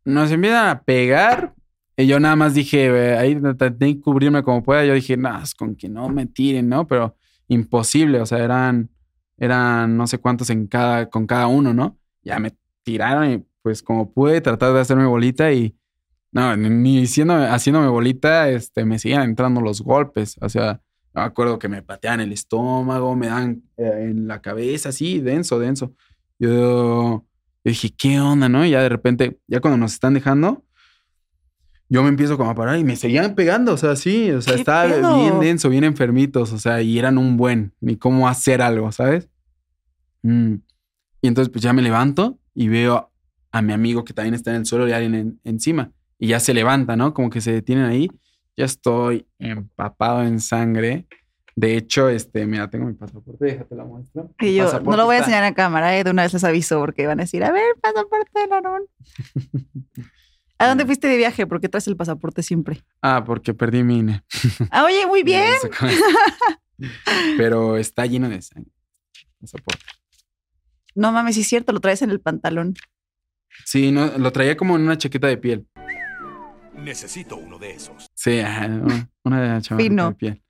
[0.04, 1.54] Nos empiezan a pegar.
[1.98, 4.86] Y yo nada más dije, "Eh, ahí traté de cubrirme como pueda.
[4.86, 6.86] Yo dije, no, es con que no me tiren, ¿no?
[6.88, 7.16] Pero
[7.48, 8.20] imposible.
[8.22, 8.90] O sea, eran,
[9.38, 11.98] eran no sé cuántos en cada, con cada uno, ¿no?
[12.22, 15.76] Ya me tiraron y pues como pude tratar de hacerme bolita y
[16.32, 20.36] no, ni- siendo, haciéndome bolita, este, me seguían entrando los golpes.
[20.42, 20.82] O sea,
[21.16, 25.60] me acuerdo que me pateaban el estómago, me dan eh, en la cabeza, así, denso,
[25.60, 25.94] denso.
[26.40, 27.26] Yo,
[27.64, 28.66] dije, ¿qué onda, no?
[28.66, 30.64] Y ya de repente, ya cuando nos están dejando,
[31.88, 34.56] yo me empiezo como a parar y me seguían pegando, o sea, sí, o sea,
[34.56, 35.16] ¿Qué estaba pedo?
[35.18, 39.30] bien denso, bien enfermitos, o sea, y eran un buen, ni cómo hacer algo, ¿sabes?
[40.24, 40.56] Mm.
[41.22, 43.12] Y entonces, pues ya me levanto y veo
[43.52, 45.92] a mi amigo que también está en el suelo y alguien en- encima.
[46.20, 47.14] Y ya se levanta, ¿no?
[47.14, 48.10] Como que se detienen ahí.
[48.58, 51.08] Ya estoy empapado en sangre.
[51.58, 54.30] De hecho, este, mira, tengo mi pasaporte, déjate la muestro.
[54.40, 56.44] Y yo no lo voy a está- enseñar a cámara, eh, de una vez les
[56.44, 58.84] aviso porque van a decir, a ver, pasaporte de Larón.
[60.58, 61.46] ¿A dónde fuiste de viaje?
[61.48, 62.82] ¿Por qué traes el pasaporte siempre?
[63.02, 64.24] Ah, porque perdí mi INE.
[64.72, 65.54] Ah, oye, muy bien.
[67.38, 68.72] Pero está lleno de sangre.
[69.40, 69.84] Pasaporte.
[70.94, 72.74] No mames, sí es cierto, lo traes en el pantalón.
[73.66, 75.68] Sí, no, lo traía como en una chaqueta de piel.
[76.74, 78.08] Necesito uno de esos.
[78.26, 80.10] Sí, una, una chamarra Fino.
[80.10, 80.44] de piel.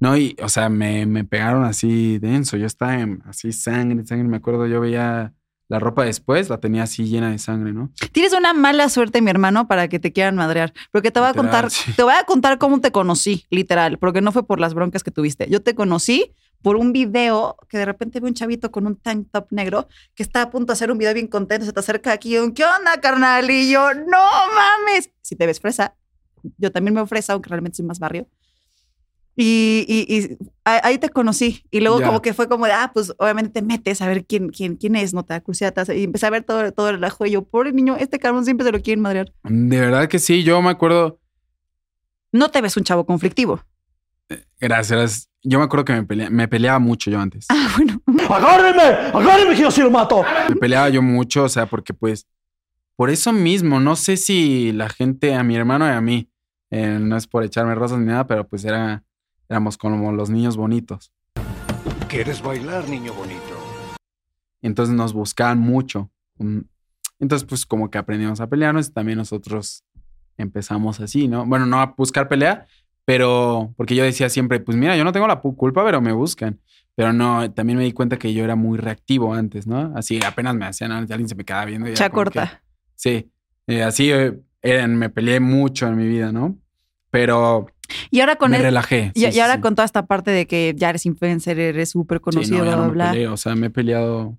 [0.00, 2.58] No, y, o sea, me, me pegaron así denso.
[2.58, 4.28] Yo estaba en, así sangre, sangre.
[4.28, 5.32] Me acuerdo, yo veía
[5.66, 7.90] la ropa después, la tenía así llena de sangre, ¿no?
[8.12, 10.74] Tienes una mala suerte, mi hermano, para que te quieran madrear.
[10.90, 11.94] Porque te voy a contar, sí.
[11.96, 15.10] te voy a contar cómo te conocí, literal, porque no fue por las broncas que
[15.10, 15.48] tuviste.
[15.48, 19.28] Yo te conocí por un video que de repente ve un chavito con un tank
[19.32, 22.12] top negro que está a punto de hacer un video bien contento, se te acerca
[22.12, 23.50] aquí, y un, ¿qué onda, carnal?
[23.50, 24.18] Y yo, no
[24.54, 25.10] mames.
[25.22, 25.94] Si te ves fresa,
[26.58, 28.28] yo también me fresa, aunque realmente soy más barrio.
[29.34, 31.64] Y, y- y ahí te conocí.
[31.70, 32.06] Y luego Ya.
[32.06, 34.94] como que fue como de, ah, pues obviamente te metes a ver quién, quién, quién
[34.94, 35.74] es, no te da curiosidad.
[35.94, 37.24] Y empecé a ver todo, todo el relajo.
[37.24, 39.32] Y yo, pobre niño, este cabrón siempre se lo quieren madrear.
[39.44, 41.18] De verdad que sí, yo me acuerdo.
[42.30, 43.60] No te ves un chavo conflictivo.
[44.60, 45.28] Gracias, gracias.
[45.42, 47.46] Yo me acuerdo que me, pelea- me peleaba mucho yo antes.
[47.48, 48.00] Ah, bueno.
[48.30, 48.82] ¡Agárrenme!
[48.82, 50.24] ¡Agárrenme que yo sí lo mato!
[50.48, 52.26] Me peleaba yo mucho, o sea, porque pues,
[52.96, 56.28] por eso mismo, no sé si la gente, a mi hermano y a mí,
[56.72, 59.04] eh, no es por echarme rosas ni nada, pero pues era,
[59.48, 61.12] éramos como los niños bonitos.
[62.08, 63.40] ¿Quieres bailar, niño bonito?
[64.62, 66.10] Entonces nos buscaban mucho.
[66.38, 66.60] Mm,
[67.18, 69.84] Entonces, pues como que aprendimos a pelearnos y también nosotros
[70.36, 71.44] empezamos así, ¿no?
[71.46, 72.66] Bueno, no a buscar pelea,
[73.04, 76.60] pero porque yo decía siempre, pues mira, yo no tengo la culpa, pero me buscan.
[76.94, 79.92] Pero no, también me di cuenta que yo era muy reactivo antes, ¿no?
[79.96, 81.86] Así apenas me hacían algo, alguien se me quedaba viendo.
[81.86, 82.62] y era Cha como que- corta.
[82.94, 83.30] sí,
[83.66, 86.58] eh, así eh, eran, me peleé mucho en mi vida, ¿no?
[87.12, 87.66] Pero
[88.10, 89.12] Y ahora con me el- relajé.
[89.14, 89.60] y, sí, y sí, ahora sí.
[89.60, 92.76] con toda esta parte de que ya eres influencer, eres súper Sí, conocido, no, bla,
[92.76, 93.10] no bla, bla.
[93.12, 94.36] peleo, o sea, me he peleado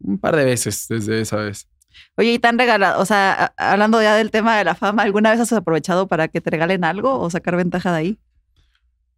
[0.00, 1.68] un par de veces desde esa vez.
[2.16, 5.32] Oye, y te han regalado, o sea, hablando ya del tema de la fama, ¿alguna
[5.32, 8.18] vez has aprovechado para que te regalen algo o sacar ventaja de ahí?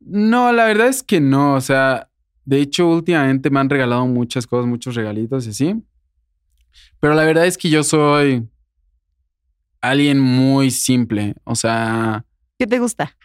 [0.01, 1.55] No, la verdad es que no.
[1.55, 2.09] O sea,
[2.47, 5.83] de hecho, últimamente me han regalado muchas cosas, muchos regalitos y así.
[6.99, 8.49] Pero la verdad es que yo soy
[9.83, 11.35] alguien muy simple.
[11.45, 12.25] O sea,
[12.59, 13.17] ¿Qué te gusta?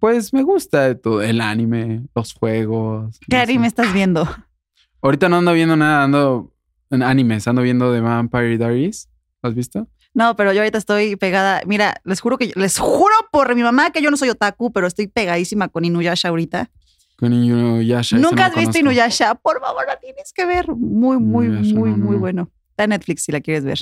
[0.00, 3.18] pues me gusta todo el anime, los juegos.
[3.28, 3.68] ¿Qué no anime sé.
[3.68, 4.28] estás viendo?
[5.00, 6.52] Ahorita no ando viendo nada, ando
[6.90, 9.08] en animes, ando viendo The Vampire Diaries.
[9.42, 9.86] ¿Lo has visto?
[10.14, 11.60] No, pero yo ahorita estoy pegada.
[11.66, 14.86] Mira, les juro que les juro por mi mamá que yo no soy otaku, pero
[14.86, 16.70] estoy pegadísima con Inuyasha ahorita.
[17.18, 18.16] Con Inuyasha.
[18.18, 18.78] Nunca has visto conozco.
[18.80, 20.68] Inuyasha, por favor, la tienes que ver.
[20.74, 22.20] Muy, muy, Inuyasha, muy, no, muy no.
[22.20, 22.50] bueno.
[22.70, 23.78] Está en Netflix si la quieres ver.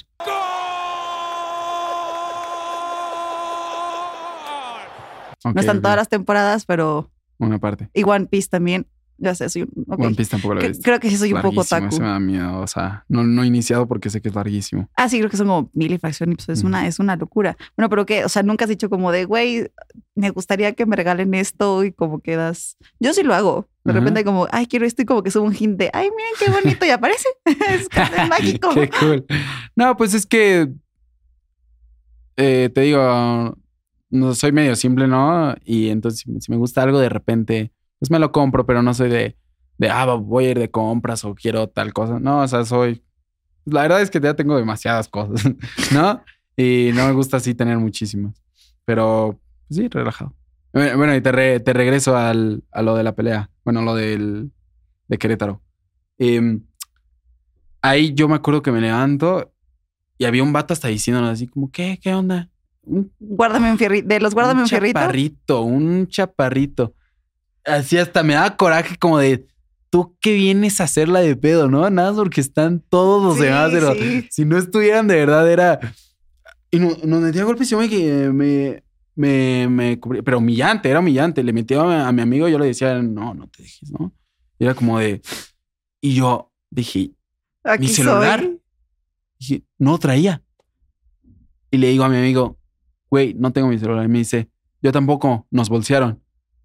[5.53, 7.91] No están todas las temporadas, pero Una parte.
[7.95, 8.87] y One Piece también.
[9.17, 9.85] Ya sé, soy un.
[9.89, 10.01] ok.
[10.01, 10.83] One Piece tampoco lo he visto.
[10.83, 12.59] Creo que sí soy un poco ese me da miedo.
[12.59, 14.91] O sea, no, no he iniciado porque sé que es larguísimo.
[14.97, 17.15] Ah, sí, creo que son como mil y fracción y pues es, una, es una
[17.15, 17.57] locura.
[17.77, 19.71] Bueno, pero que, o sea, nunca has dicho como de, güey,
[20.17, 22.77] me gustaría que me regalen esto y como quedas.
[22.99, 23.69] Yo sí lo hago.
[23.85, 24.01] De Ajá.
[24.01, 26.51] repente, como, ay, quiero esto y como que subo un hint de, ay, miren qué
[26.51, 27.29] bonito y aparece.
[27.45, 28.71] es, es mágico.
[28.75, 29.25] Qué cool.
[29.77, 30.73] No, pues es que
[32.37, 33.57] eh, te digo,
[34.15, 35.55] no soy medio simple, ¿no?
[35.65, 39.11] Y entonces si me- gusta algo de repente, pues me lo compro, pero no soy
[39.11, 39.37] de,
[39.79, 42.19] de ah, voy a ir de compras o quiero tal cosa.
[42.21, 43.05] No, o sea, soy.
[43.67, 45.45] La verdad es que ya tengo demasiadas cosas,
[45.93, 46.23] ¿no?
[46.57, 48.35] Y no me gusta así tener muchísimas.
[48.85, 50.35] Pero pues sí, relajado.
[50.73, 53.51] Bueno, y te, te regreso al, a lo de la pelea.
[53.65, 54.53] Bueno, lo del
[55.09, 55.63] de Querétaro.
[56.19, 56.63] Em,
[57.83, 59.53] ahí yo me acuerdo que me levanto
[60.19, 61.99] y había un vato hasta diciéndonos así como, ¿qué?
[62.03, 62.51] ¿Qué onda?
[62.87, 64.09] Un, Guárdame un fierrito.
[64.09, 64.99] De los guárdame un, fierrito.
[64.99, 66.95] chaparrito, un chaparrito.
[67.65, 69.47] Así hasta me daba coraje como de,
[69.91, 71.89] ¿tú qué vienes a hacerla de pedo, no?
[71.89, 74.27] Nada porque están todos los Sí, demás, pero sí.
[74.31, 75.81] si no estuvieran de verdad era...
[76.71, 78.83] Y no- nos metía a golpes y yo me, me,
[79.15, 81.43] me, me cubrí- pero humillante, era humillante.
[81.43, 83.91] Le metía a mi, a mi amigo y yo le decía, no, no te dejes,
[83.93, 84.13] ¿no?
[84.59, 85.23] Y era como de...
[86.01, 87.13] Y yo dije,
[87.63, 88.41] Aquí mi celular.
[88.41, 88.61] soy.
[89.39, 90.43] Dije, no traía.
[91.71, 92.59] Y le digo a mi amigo,
[93.15, 94.05] güey, no tengo mi celular.
[94.05, 94.49] Y me dice,
[94.83, 96.21] yo tampoco, nos bolsearon.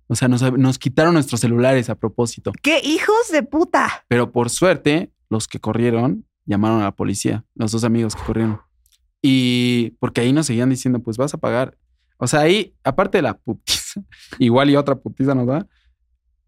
[0.08, 2.52] O sea, nos, nos quitaron nuestros celulares a propósito.
[2.64, 4.04] ¡Qué hijos de puta!
[4.08, 8.60] Pero por suerte, los que corrieron llamaron a la policía, los dos amigos que corrieron.
[9.22, 11.78] Y porque ahí nos seguían diciendo, pues vas a pagar.
[12.18, 14.02] O sea, ahí, aparte de la putiza,
[14.40, 15.68] igual y otra putiza nos da,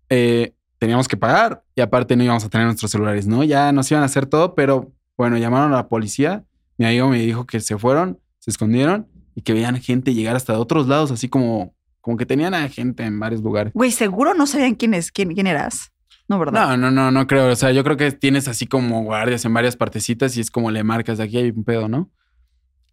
[0.10, 3.44] eh, teníamos que pagar y aparte no íbamos a tener nuestros celulares, ¿no?
[3.44, 6.44] Ya nos iban a hacer todo, pero bueno, llamaron a la policía.
[6.80, 10.54] Mi amigo me dijo que se fueron, se escondieron y que veían gente llegar hasta
[10.54, 13.74] de otros lados, así como, como que tenían a gente en varios lugares.
[13.74, 15.92] Güey, seguro no sabían quién es, quién, quién eras.
[16.28, 16.78] No, ¿verdad?
[16.78, 17.52] No, no, no, no creo.
[17.52, 20.72] O sea, yo creo que tienes así como guardias en varias partecitas y es como
[20.72, 22.10] le marcas de aquí hay un pedo, ¿no?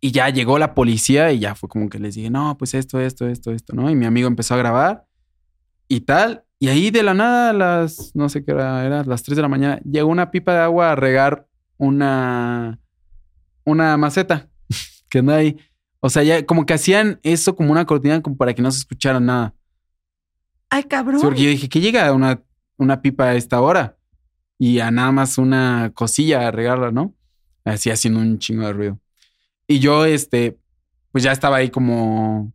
[0.00, 3.00] Y ya llegó la policía y ya fue como que les dije, no, pues esto,
[3.00, 3.90] esto, esto, esto, ¿no?
[3.90, 5.06] Y mi amigo empezó a grabar
[5.88, 6.44] y tal.
[6.60, 9.42] Y ahí de la nada, a las, no sé qué hora era, las 3 de
[9.42, 11.46] la mañana, llegó una pipa de agua a regar
[11.76, 12.80] una,
[13.64, 14.48] una maceta
[15.08, 15.56] que anda ahí.
[16.00, 18.78] O sea, ya como que hacían eso como una cortina como para que no se
[18.78, 19.54] escuchara nada.
[20.70, 21.20] Ay, cabrón.
[21.20, 22.42] Sí, porque yo dije que llega una,
[22.76, 23.96] una pipa a esta hora
[24.58, 27.14] y a nada más una cosilla a regarla, ¿no?
[27.64, 29.00] Así haciendo un chingo de ruido.
[29.66, 30.58] Y yo, este,
[31.12, 32.52] pues ya estaba ahí como,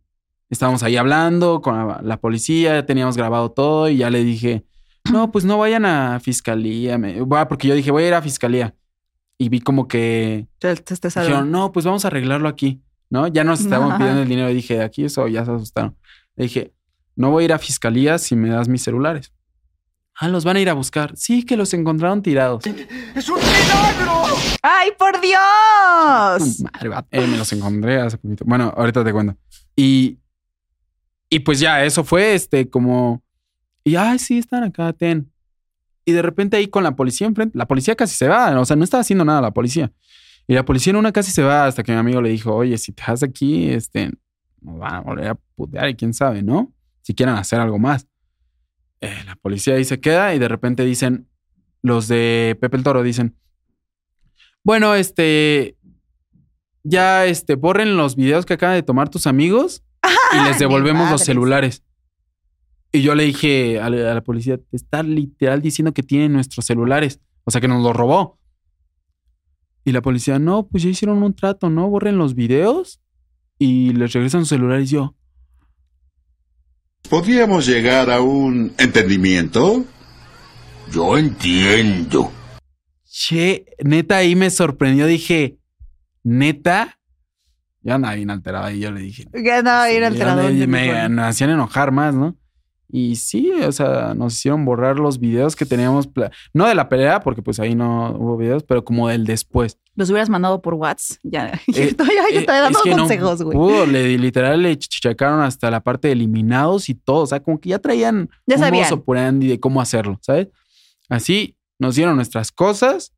[0.50, 4.64] estábamos ahí hablando con la, la policía, ya teníamos grabado todo y ya le dije,
[5.12, 6.98] no, pues no vayan a fiscalía.
[6.98, 8.74] Me, porque yo dije, voy a ir a fiscalía.
[9.36, 12.80] Y vi como que Te- te- dijeron, no, pues vamos a arreglarlo aquí,
[13.10, 13.26] ¿no?
[13.28, 13.98] Ya nos estaban Ajá.
[13.98, 15.96] pidiendo el dinero y dije, aquí eso, ya se asustaron.
[16.36, 16.72] Le dije,
[17.16, 19.32] no voy a ir a fiscalía si me das mis celulares.
[20.16, 21.16] Ah, los van a ir a buscar.
[21.16, 22.64] Sí, que los encontraron tirados.
[24.62, 26.60] ¡Ay, por Dios!
[26.60, 27.08] Madre, vato.
[27.10, 28.44] Eh, me los encontré hace poquito.
[28.46, 29.36] Bueno, ahorita te cuento.
[29.76, 30.18] Y,
[31.28, 33.22] y pues ya, eso fue este como.
[33.82, 35.30] Y ay, sí, están acá, ten.
[36.04, 38.58] Y de repente ahí con la policía enfrente, la policía casi se va.
[38.60, 39.90] O sea, no estaba haciendo nada la policía.
[40.46, 42.76] Y la policía en una casi se va hasta que mi amigo le dijo, oye,
[42.76, 44.10] si te vas aquí, este,
[44.60, 46.72] nos van a volver a putear y quién sabe, ¿no?
[47.02, 48.06] Si quieren hacer algo más.
[49.00, 51.28] Eh, la policía ahí se queda y de repente dicen,
[51.82, 53.36] los de Pepe el Toro dicen,
[54.62, 55.76] bueno, este,
[56.82, 59.82] ya, este, borren los videos que acaban de tomar tus amigos
[60.32, 61.82] y les devolvemos los celulares.
[62.92, 66.32] Y yo le dije a la, a la policía, te está literal diciendo que tienen
[66.32, 67.20] nuestros celulares.
[67.44, 68.38] O sea, que nos los robó.
[69.84, 71.88] Y la policía, no, pues ya hicieron un trato, ¿no?
[71.88, 73.00] Borren los videos
[73.58, 74.90] y les regresan sus celulares.
[74.90, 75.14] Y yo,
[77.08, 79.84] ¿Podríamos llegar a un entendimiento?
[80.90, 82.32] Yo entiendo.
[83.04, 85.06] che, neta, ahí me sorprendió.
[85.06, 85.58] Dije,
[86.22, 86.98] neta.
[87.82, 90.42] Yo andaba bien alterado y yo le dije, Que andaba bien alterado.
[90.50, 90.66] me,
[91.10, 92.36] me hacían enojar más, ¿no?
[92.88, 96.08] Y sí, o sea, nos hicieron borrar los videos que teníamos,
[96.52, 99.78] no de la pelea, porque pues ahí no hubo videos, pero como del después.
[99.96, 101.18] Los hubieras mandado por WhatsApp.
[101.24, 103.56] Ya, Eh, yo estoy, yo eh, dando es que no consejos, güey.
[103.56, 107.58] pudo, le, literal le chichacaron hasta la parte de eliminados y todo, o sea, como
[107.58, 108.84] que ya traían Ya un sabían.
[108.84, 110.48] modus operandi de cómo hacerlo, ¿sabes?
[111.08, 113.12] Así nos dieron nuestras cosas.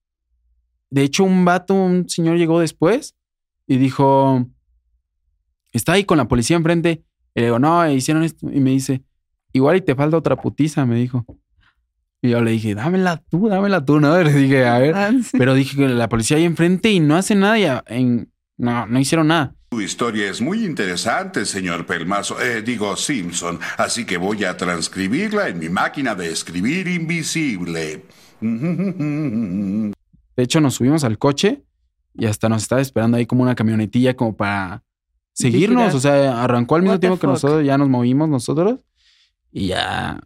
[0.91, 3.15] De hecho, un vato, un señor llegó después
[3.67, 4.47] y dijo,
[5.73, 7.03] está ahí con la policía enfrente.
[7.35, 8.51] Y le digo, no, hicieron esto.
[8.51, 9.03] Y me dice,
[9.57, 11.25] igual y te falta otra putiza, me dijo.
[12.23, 14.17] Y yo le dije, dámela tú, dámela tú, ¿no?
[14.23, 14.95] Le dije, a ver.
[14.95, 15.37] Ah, sí.
[15.37, 18.99] Pero dije que la policía ahí enfrente y no hace nada y en- no, no
[18.99, 19.55] hicieron nada.
[19.69, 22.41] Tu historia es muy interesante, señor Pelmazo.
[22.41, 23.59] Eh, digo Simpson.
[23.77, 28.05] Así que voy a transcribirla en mi máquina de escribir invisible.
[28.41, 29.93] De
[30.43, 31.63] hecho, nos subimos al coche
[32.15, 34.83] y hasta nos estaba esperando ahí como una camionetilla como para
[35.33, 35.95] seguirnos.
[35.95, 37.31] O sea, arrancó al mismo tiempo que fuck?
[37.33, 38.81] nosotros, ya nos movimos nosotros
[39.57, 40.21] y ya.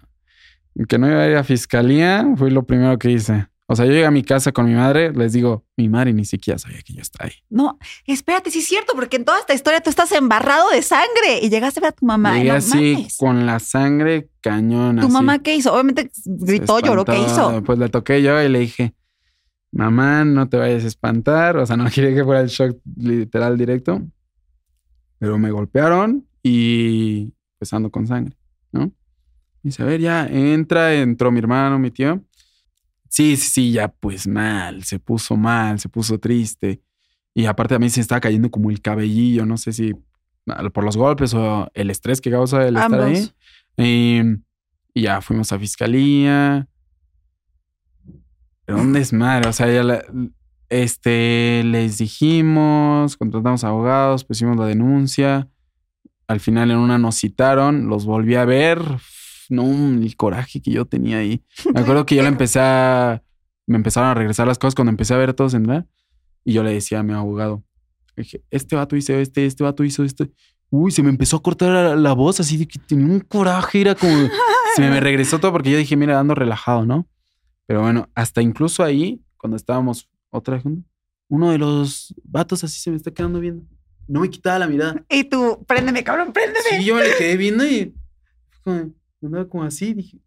[0.88, 3.46] Que no iba a ir a fiscalía fue lo primero que hice.
[3.66, 6.24] O sea, yo llegué a mi casa con mi madre, les digo, mi madre ni
[6.24, 7.36] siquiera sabía que yo estaba ahí.
[7.48, 11.38] No, espérate, sí es cierto, porque en toda esta historia tú estás embarrado de sangre
[11.40, 12.36] y llegaste a ver a tu mamá.
[12.36, 13.16] Llegué no así mames.
[13.16, 15.02] con la sangre cañona.
[15.02, 15.12] ¿Tu así.
[15.12, 15.72] mamá qué hizo?
[15.72, 17.62] Obviamente gritó, lloró, ¿qué hizo?
[17.62, 18.94] Pues le toqué yo y le dije,
[19.70, 21.56] mamá, no te vayas a espantar.
[21.56, 24.02] O sea, no quería que fuera el shock literal directo.
[25.20, 28.39] Pero me golpearon y pues ando con sangre.
[29.62, 32.22] Y dice, a ver, ya entra, entró mi hermano, mi tío.
[33.08, 36.80] Sí, sí, sí, ya pues mal, se puso mal, se puso triste.
[37.34, 39.94] Y aparte a mí se estaba cayendo como el cabellillo, no sé si
[40.72, 43.30] por los golpes o el estrés que causa el estar ahí.
[43.76, 44.20] Y,
[44.94, 46.66] y ya fuimos a fiscalía.
[48.64, 49.48] Pero un desmadre.
[49.48, 50.04] O sea, ya la-
[50.68, 55.48] este, les dijimos, contratamos abogados, pusimos la denuncia.
[56.28, 58.80] Al final en una nos citaron, los volví a ver.
[59.50, 61.44] No, el coraje que yo tenía ahí.
[61.74, 63.22] Me acuerdo que yo le empecé a...
[63.66, 65.86] Me empezaron a regresar las cosas cuando empecé a ver a todos entrar.
[66.44, 67.62] Y yo le decía a mi abogado,
[68.16, 70.26] dije, este vato hizo este, este vato hizo esto.
[70.70, 73.82] Uy, se me empezó a cortar la, la voz así de que tenía un coraje,
[73.82, 74.12] era como...
[74.76, 77.06] se me regresó todo porque yo dije, mira, ando relajado, ¿no?
[77.66, 80.64] Pero bueno, hasta incluso ahí, cuando estábamos otra vez
[81.28, 83.64] uno de los vatos así se me está quedando viendo.
[84.08, 85.04] No me quitaba la mirada.
[85.08, 86.78] Y tú, préndeme, cabrón, préndeme.
[86.78, 87.94] Sí, yo me le quedé viendo y
[89.26, 90.18] andaba como así, dije.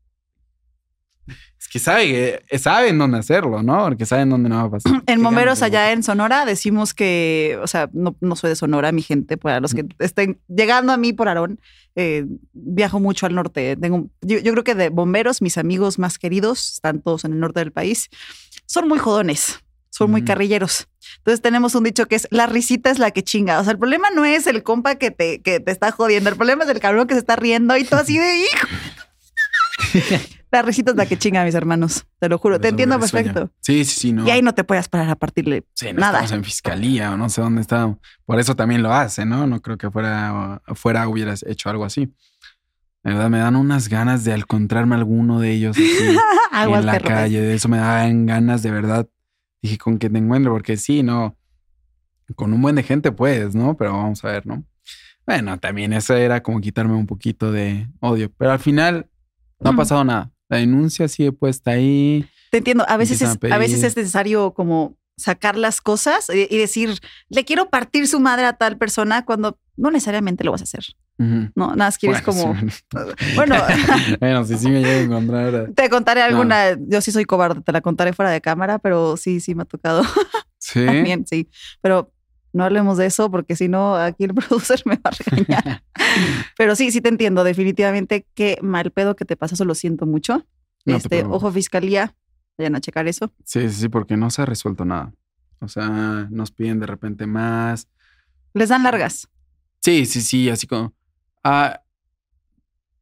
[1.57, 3.85] Es que sabe, que- saben dónde hacerlo, ¿no?
[3.85, 4.91] Porque saben dónde no va a pasar.
[5.07, 9.01] En Bomberos allá en Sonora decimos que, o sea, no, no soy de Sonora, mi
[9.01, 11.61] gente, para los que estén llegando a mí por Aarón,
[11.95, 13.77] eh, viajo mucho al norte.
[13.77, 17.39] Tengo, yo, yo creo que de bomberos, mis amigos más queridos, están todos en el
[17.39, 18.09] norte del país,
[18.65, 19.62] son muy jodones,
[19.95, 20.87] son muy carrilleros.
[21.17, 23.59] Entonces tenemos un dicho que es la risita es la que chinga.
[23.59, 26.35] O sea, el problema no es el compa que te, que te está jodiendo, el
[26.35, 28.67] problema es el cabrón que se está riendo y todo así de hijo.
[30.51, 32.05] La risita es la que chinga, mis hermanos.
[32.19, 32.59] Te lo juro.
[32.59, 33.51] Te entiendo perfecto.
[33.61, 34.25] Sí, sí, sí, no.
[34.27, 36.19] Y ahí no te puedes parar a partirle Sí, no nada.
[36.19, 37.95] estamos en fiscalía o no sé dónde está.
[38.25, 39.47] Por eso también lo hace, ¿no?
[39.47, 42.05] No creo que fuera, fuera hubieras hecho algo así.
[43.03, 45.97] De verdad, me dan unas ganas de encontrarme alguno de ellos así,
[46.63, 47.09] en la perro.
[47.09, 47.41] calle.
[47.41, 49.07] De eso me daban ganas de verdad.
[49.63, 51.37] Dije, con que te encuentre, porque sí, no.
[52.35, 53.75] Con un buen de gente puedes, ¿no?
[53.77, 54.63] Pero vamos a ver, ¿no?
[55.25, 58.29] Bueno, también eso era como quitarme un poquito de odio.
[58.37, 59.09] Pero al final
[59.59, 60.31] no ha pasado nada.
[60.49, 62.25] La denuncia sigue puesta ahí.
[62.51, 62.85] Te entiendo.
[62.89, 66.99] A veces, es, a a veces es necesario como sacar las cosas y, y decir,
[67.29, 70.83] le quiero partir su madre a tal persona cuando no necesariamente lo vas a hacer.
[71.17, 72.69] No, nada más quieres Bueno, como.
[72.69, 72.83] sí.
[73.35, 73.55] Bueno,
[74.19, 75.71] bueno, si sí me llega a encontrar.
[75.75, 76.77] te contaré alguna.
[76.87, 79.65] Yo sí soy cobarde, te la contaré fuera de cámara, pero sí, sí me ha
[79.65, 80.03] tocado
[80.57, 80.85] Sí.
[80.85, 81.49] también, sí.
[81.81, 82.11] Pero
[82.51, 85.83] no hablemos de eso porque si no, aquí el producer me va a regañar.
[86.57, 87.43] pero sí, sí te entiendo.
[87.43, 90.45] Definitivamente qué mal pedo que te pasa, eso lo siento mucho.
[90.85, 92.13] No este, ojo, fiscalía,
[92.57, 93.31] vayan a checar eso.
[93.45, 95.13] Sí, sí, sí, porque no se ha resuelto nada.
[95.59, 97.87] O sea, nos piden de repente más.
[98.53, 99.29] Les dan largas.
[99.81, 100.93] Sí, sí, sí, así como.
[101.43, 101.81] Ah,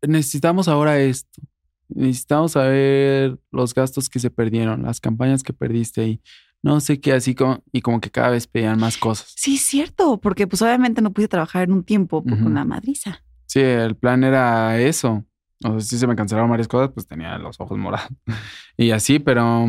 [0.02, 1.42] necesitamos ahora esto.
[1.90, 6.22] Necesitamos saber los gastos que se perdieron, las campañas que perdiste ahí.
[6.64, 7.64] No sé qué, así como.
[7.72, 9.34] Y como que cada vez pedían más cosas.
[9.36, 12.64] Sí, es cierto, porque pues obviamente no pude trabajar en un tiempo por- con la
[12.66, 13.24] madriza.
[13.48, 15.26] Sí, el plan era eso.
[15.64, 18.10] O sea, sí se me cancelaron varias cosas, pues tenía los ojos morados.
[18.78, 19.68] Y así, pero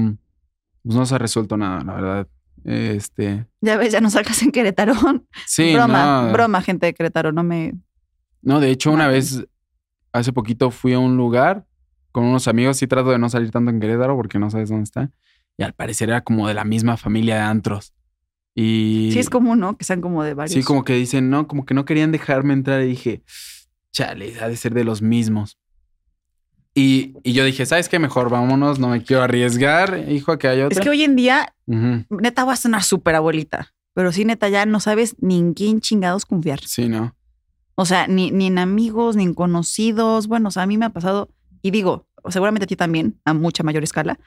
[0.83, 2.29] pues no se ha resuelto nada, la verdad.
[2.65, 3.47] Este.
[3.61, 4.95] Ya ves, ya no sacas en Querétaro.
[5.47, 6.33] Sí, broma, no.
[6.33, 7.73] broma, gente de Querétaro, no me.
[8.43, 9.45] No, de hecho, una vez,
[10.13, 11.67] hace poquito fui a un lugar
[12.11, 12.77] con unos amigos.
[12.77, 15.11] Sí, trato de no salir tanto en Querétaro porque no sabes dónde está.
[15.57, 17.95] Y al parecer era como de la misma familia de antros.
[18.55, 19.11] Y.
[19.13, 19.77] Sí, es común, ¿no?
[19.77, 20.55] Que sean como de varios.
[20.55, 22.83] Sí, como que dicen, no, como que no querían dejarme entrar.
[22.83, 23.23] Y dije,
[23.93, 25.59] chale, ha de ser de los mismos.
[26.75, 27.99] Y, y yo dije, ¿sabes qué?
[27.99, 30.79] Mejor vámonos, no me quiero arriesgar, hijo, que haya otra.
[30.79, 33.75] Es que hoy en día, neta, voy a sonar súper abuelita.
[33.95, 36.61] Pero sí, neta, ya no sabes ni en quién chingados confiar.
[36.61, 37.15] Sí, ¿no?
[37.75, 40.27] O sea, ni, ni en amigos, ni en conocidos.
[40.27, 41.29] Bueno, o sea, a mí me ha pasado,
[41.63, 44.19] y digo, seguramente a ti también, a mucha mayor escala.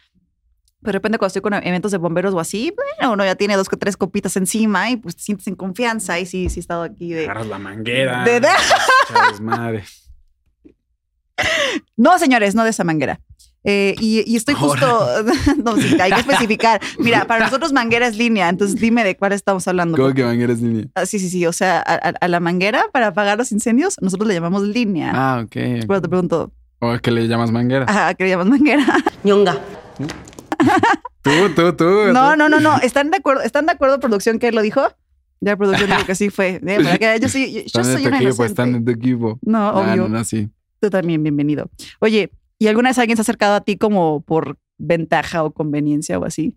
[0.82, 3.56] Pero de repente cuando estoy con eventos de bomberos o así, bueno, uno ya tiene
[3.58, 6.20] dos o tres copitas encima y pues te sientes en confianza.
[6.20, 7.24] Y sí, sí he estado aquí de...
[7.26, 8.24] Agarras la manguera.
[8.24, 9.84] De- de- madre.
[11.98, 13.20] No, señores, no de esa manguera.
[13.68, 14.86] Eh, y, y estoy justo.
[15.66, 16.80] no, sí, hay que especificar.
[17.00, 19.98] Mira, para nosotros manguera es línea, entonces dime de cuál estamos hablando.
[19.98, 20.86] ¿Cómo que manguera es línea?
[20.94, 21.46] Ah, sí, sí, sí.
[21.48, 25.12] O sea, a, a- a la manguera para apagar los incendios, nosotros le llamamos línea.
[25.16, 25.52] Ah, ok.
[25.88, 27.86] Pero te pregunto, ¿O es que le llamas manguera?
[27.88, 28.86] ajá, ¿qué le llamas manguera?
[29.24, 29.58] Ñonga.
[31.22, 31.86] Tú, tú, tú.
[32.14, 32.78] No, no, no, no.
[32.82, 34.82] ¿Están de acuerdo, ¿están de acuerdo, producción, que él lo dijo?
[35.42, 36.62] Ya, producción dijo que sí fue.
[36.66, 38.46] Eh, que yo sí, yo, yo Están soy en tu una equipo, inocente.
[38.52, 39.40] están en tu equipo.
[39.42, 40.04] No, Ah, obvio.
[40.04, 40.50] no, no, sí.
[40.80, 41.70] Tú también, bienvenido.
[42.00, 46.20] Oye, ¿y alguna vez alguien se ha acercado a ti como por ventaja o conveniencia
[46.20, 46.56] o así?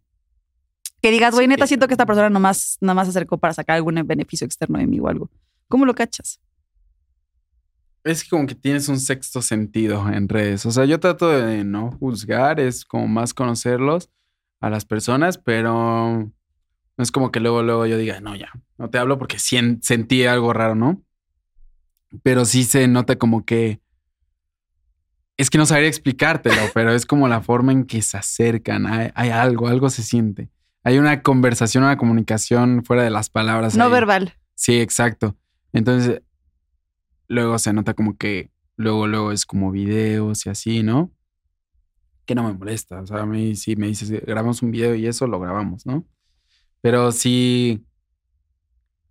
[1.00, 3.94] Que digas, güey, neta, siento que esta persona nomás, nomás se acercó para sacar algún
[4.06, 5.30] beneficio externo de mí o algo.
[5.68, 6.40] ¿Cómo lo cachas?
[8.04, 10.66] Es que como que tienes un sexto sentido en redes.
[10.66, 14.10] O sea, yo trato de no juzgar, es como más conocerlos
[14.60, 16.32] a las personas, pero
[16.98, 20.24] no es como que luego, luego yo diga, no, ya, no te hablo porque sentí
[20.24, 21.02] algo raro, ¿no?
[22.22, 23.80] Pero sí se nota como que...
[25.38, 28.86] Es que no sabría explicártelo, pero es como la forma en que se acercan.
[28.86, 30.50] Hay, hay algo, algo se siente.
[30.84, 33.76] Hay una conversación, una comunicación fuera de las palabras.
[33.76, 33.90] No ahí.
[33.90, 34.34] verbal.
[34.54, 35.36] Sí, exacto.
[35.72, 36.20] Entonces,
[37.28, 41.10] luego se nota como que luego, luego es como videos y así, ¿no?
[42.24, 43.00] Que no me molesta.
[43.00, 46.04] O sea, a mí sí me dices, grabamos un video y eso lo grabamos, ¿no?
[46.80, 47.84] Pero sí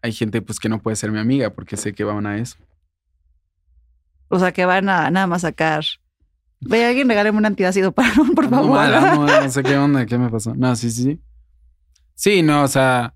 [0.02, 2.58] hay gente pues que no puede ser mi amiga porque sé que van a eso.
[4.30, 5.84] O sea, que van a nada más sacar.
[6.60, 8.80] Ve, alguien regáleme un antiácido para por Ando favor.
[8.80, 10.54] ando mal, no sé qué onda, qué me pasó.
[10.56, 11.22] No, sí, sí, sí.
[12.16, 13.14] Sí, no, o sea.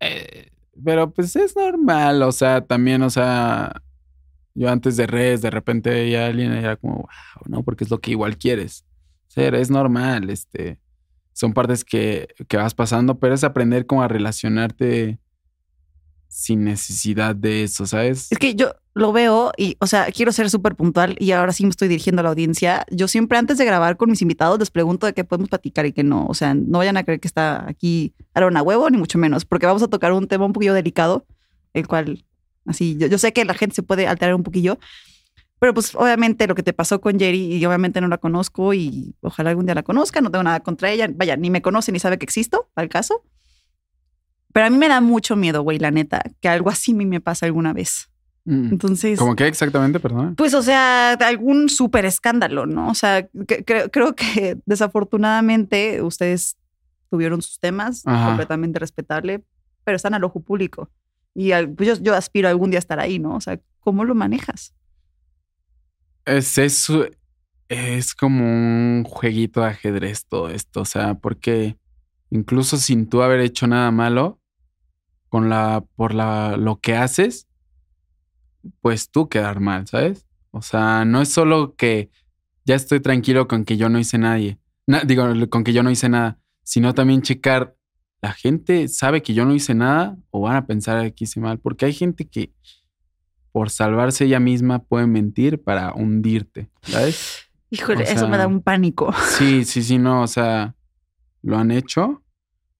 [0.00, 0.50] eh,
[0.84, 3.80] pero pues es normal, o sea, también, o sea,
[4.54, 7.08] yo antes de redes, de repente veía a alguien y era como, wow,
[7.46, 7.62] ¿no?
[7.62, 8.84] Porque es lo que igual quieres.
[9.28, 10.78] Ser, es normal, este.
[11.32, 15.18] Son partes que, que vas pasando, pero es aprender como a relacionarte
[16.34, 18.26] sin necesidad de eso, ¿sabes?
[18.32, 21.62] Es que yo lo veo y, o sea, quiero ser súper puntual y ahora sí
[21.62, 22.84] me estoy dirigiendo a la audiencia.
[22.90, 25.92] Yo siempre antes de grabar con mis invitados les pregunto de qué podemos platicar y
[25.92, 26.26] qué no.
[26.26, 29.44] O sea, no vayan a creer que está aquí Aaron a huevo, ni mucho menos,
[29.44, 31.24] porque vamos a tocar un tema un poquillo delicado,
[31.72, 32.24] el cual,
[32.66, 34.80] así, yo, yo sé que la gente se puede alterar un poquillo,
[35.60, 39.14] pero pues obviamente lo que te pasó con Jerry y obviamente no la conozco y
[39.20, 42.00] ojalá algún día la conozca, no tengo nada contra ella, vaya, ni me conoce ni
[42.00, 43.22] sabe que existo, al caso.
[44.54, 47.04] Pero a mí me da mucho miedo, güey, la neta, que algo así a mí
[47.06, 48.08] me pasa alguna vez.
[48.44, 48.68] Mm.
[48.70, 50.36] Entonces, ¿Cómo que exactamente, perdón?
[50.36, 52.88] pues, o sea, algún súper escándalo, ¿no?
[52.88, 56.56] O sea, que- creo, creo que desafortunadamente ustedes
[57.10, 58.26] tuvieron sus temas, Ajá.
[58.28, 59.42] completamente respetable,
[59.82, 60.88] pero están al ojo público.
[61.34, 63.34] Y al- pues yo, yo aspiro algún día a estar ahí, ¿no?
[63.34, 64.72] O sea, ¿cómo lo manejas?
[66.26, 67.06] Es eso,
[67.68, 71.76] es como un jueguito de ajedrez todo esto, o sea, porque
[72.30, 74.38] incluso sin tú haber hecho nada malo,
[75.34, 77.48] con la, por la, lo que haces,
[78.80, 80.28] pues tú quedar mal, ¿sabes?
[80.52, 82.08] O sea, no es solo que
[82.64, 85.90] ya estoy tranquilo con que yo no hice nadie, na- digo, con que yo no
[85.90, 87.74] hice nada, sino también checar,
[88.22, 91.58] la gente sabe que yo no hice nada o van a pensar que hice mal,
[91.58, 92.52] porque hay gente que
[93.50, 97.40] por salvarse ella misma puede mentir para hundirte, ¿sabes?
[97.70, 99.12] Híjole, O eso me sea, da un pánico.
[99.36, 100.76] Sí, sí, sí, no, o sea,
[101.42, 102.20] lo han hecho.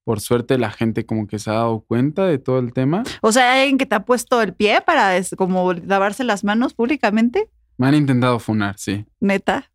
[0.05, 3.03] Por suerte la gente como que se ha dado cuenta de todo el tema.
[3.23, 6.45] O sea, ¿hay alguien que te ha puesto el pie para es, como lavarse las
[6.45, 7.49] manos públicamente,
[7.79, 9.05] Me han intentado funar, sí.
[9.21, 9.71] neta.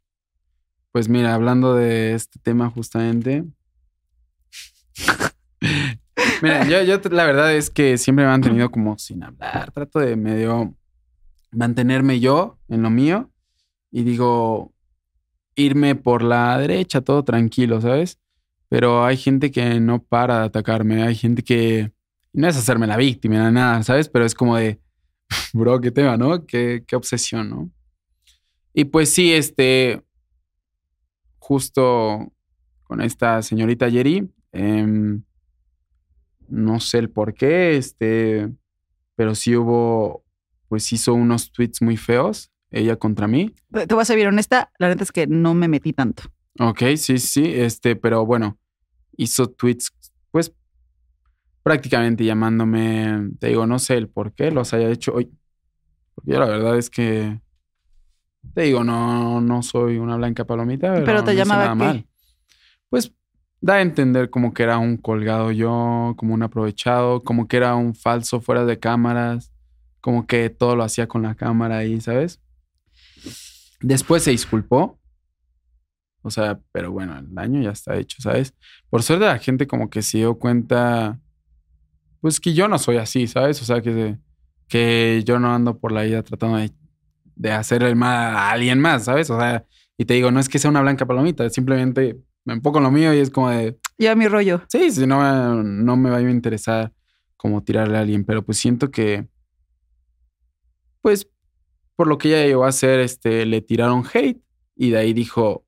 [0.91, 3.43] Pues mira, hablando de este tema justamente.
[6.41, 9.71] mira, yo, yo la verdad es que siempre me han tenido como sin hablar.
[9.71, 10.75] Trato de medio
[11.51, 13.31] mantenerme yo en lo mío
[13.91, 14.73] y digo,
[15.55, 18.19] irme por la derecha, todo tranquilo, ¿sabes?
[18.69, 21.91] Pero hay gente que no para de atacarme, hay gente que
[22.33, 24.09] no es hacerme la víctima, nada, ¿sabes?
[24.09, 24.79] Pero es como de,
[25.53, 26.45] bro, qué tema, ¿no?
[26.45, 27.71] Qué, qué obsesión, ¿no?
[28.73, 30.03] Y pues sí, este,
[31.39, 32.31] justo
[32.83, 35.23] con esta señorita Jerry, em,
[36.47, 38.49] no sé el por qué, este,
[39.15, 40.23] pero sí hubo,
[40.67, 43.53] pues hizo unos tweets muy feos, ella contra mí.
[43.71, 46.23] Te voy a ser bien honesta, la neta es que no me metí tanto.
[46.59, 48.57] Ok, sí, sí, este, pero bueno,
[49.15, 49.91] hizo tweets,
[50.29, 50.53] pues
[51.63, 55.31] prácticamente llamándome, te digo, no sé el por qué los haya hecho hoy.
[56.15, 57.39] Porque yo la verdad es que,
[58.53, 61.77] te digo, no, no soy una blanca palomita, pero, Pero te no llamaba nada qué?
[61.77, 62.05] mal.
[62.89, 63.13] Pues
[63.61, 67.75] da a entender como que era un colgado yo, como un aprovechado, como que era
[67.75, 69.53] un falso fuera de cámaras,
[70.01, 72.41] como que todo lo hacía con la cámara ahí, ¿sabes?
[73.81, 74.98] Después se disculpó.
[76.29, 78.53] O sea, pero bueno, el daño ya está hecho, ¿sabes?
[78.89, 81.19] Por suerte la gente como que se dio cuenta,
[82.21, 83.59] pues que yo no soy así, ¿sabes?
[83.61, 84.17] O sea, que,
[84.67, 86.71] que yo no ando por la vida tratando de,
[87.35, 89.29] de hacer el mal a alguien más, ¿sabes?
[89.31, 89.65] O sea,
[89.97, 92.91] Y te digo, no es que sea una blanca palomita, simplemente me enfoco en lo
[92.91, 94.61] mío y es como de, Ya mi rollo.
[94.69, 96.93] sí, si no, no me va a interesar
[97.35, 99.27] como tirarle a alguien, pero pues siento que,
[101.01, 101.27] pues,
[101.95, 104.41] por lo que ella llegó a hacer, este, le tiraron hate
[104.75, 105.65] y de ahí dijo,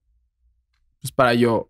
[1.01, 1.69] pues para yo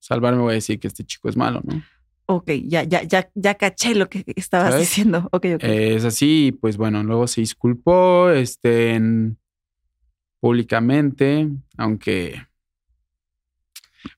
[0.00, 1.82] salvarme voy a decir que este chico es malo, ¿no?
[2.26, 4.88] Ok, ya, ya, ya, ya caché lo que estabas ¿Sabes?
[4.88, 5.28] diciendo.
[5.32, 5.64] Ok, ok.
[5.64, 9.38] Eh, es así, pues bueno, luego se disculpó este, en-
[10.40, 12.46] públicamente, aunque...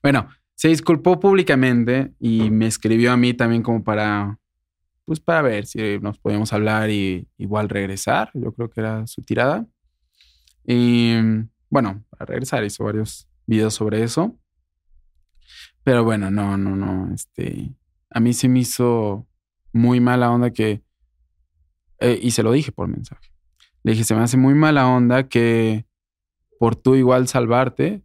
[0.01, 4.39] Bueno, se disculpó públicamente y me escribió a mí también como para,
[5.05, 8.29] pues para ver si nos podíamos hablar y igual regresar.
[8.33, 9.65] Yo creo que era su tirada.
[10.65, 11.15] Y
[11.69, 14.37] bueno, para regresar hizo varios videos sobre eso.
[15.83, 17.75] Pero bueno, no, no, no, este,
[18.09, 19.27] a mí se me hizo
[19.73, 20.83] muy mala onda que,
[21.99, 23.29] eh, y se lo dije por mensaje.
[23.83, 25.85] Le dije, se me hace muy mala onda que
[26.57, 28.01] por tú igual salvarte,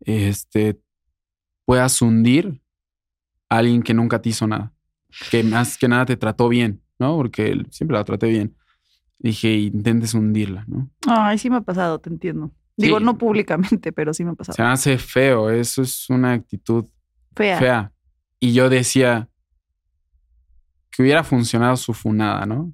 [0.00, 0.80] este,
[1.66, 2.62] puedas hundir
[3.50, 4.72] a alguien que nunca te hizo nada.
[5.30, 7.16] Que más que nada te trató bien, ¿no?
[7.16, 8.56] Porque siempre la traté bien.
[9.18, 10.90] Dije, intentes hundirla, ¿no?
[11.06, 12.52] Ay, sí me ha pasado, te entiendo.
[12.76, 13.04] Digo, Sí.
[13.04, 14.56] no públicamente, pero sí me ha pasado.
[14.56, 16.84] Se me hace feo, eso es una actitud
[17.34, 17.58] Fea.
[17.58, 17.92] fea.
[18.38, 19.28] Y yo decía
[20.90, 22.72] que hubiera funcionado su funada, ¿no?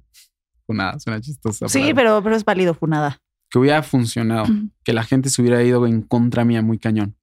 [0.65, 1.67] Funada, suena chistosa.
[1.69, 1.95] Sí, palabra.
[1.95, 3.21] pero, pero es válido, funada.
[3.49, 4.45] Que hubiera funcionado.
[4.83, 7.15] que la gente se hubiera ido en contra mía muy cañón.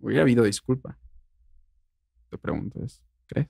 [0.00, 0.98] Hubiera habido disculpa.
[2.30, 3.00] Te pregunto eso.
[3.26, 3.48] ¿Crees?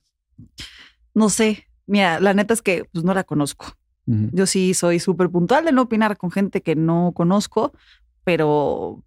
[1.15, 1.67] No sé.
[1.87, 3.67] Mira, la neta es que pues, no la conozco.
[4.07, 7.73] Yo sí soy súper puntual de no opinar con gente que no conozco,
[8.23, 9.03] pero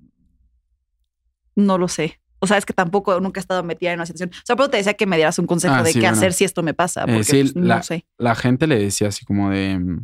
[1.55, 2.19] no lo sé.
[2.39, 4.29] O sea, es que tampoco nunca he estado metida en una situación.
[4.31, 6.17] O sea, pero te decía que me dieras un consejo Ah, de sí, qué bueno.
[6.17, 8.05] hacer si esto me pasa, Eh, porque sí, pues, la, no sé.
[8.17, 9.99] la gente le decía así como de,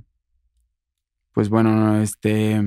[1.32, 2.62] pues bueno, no, este,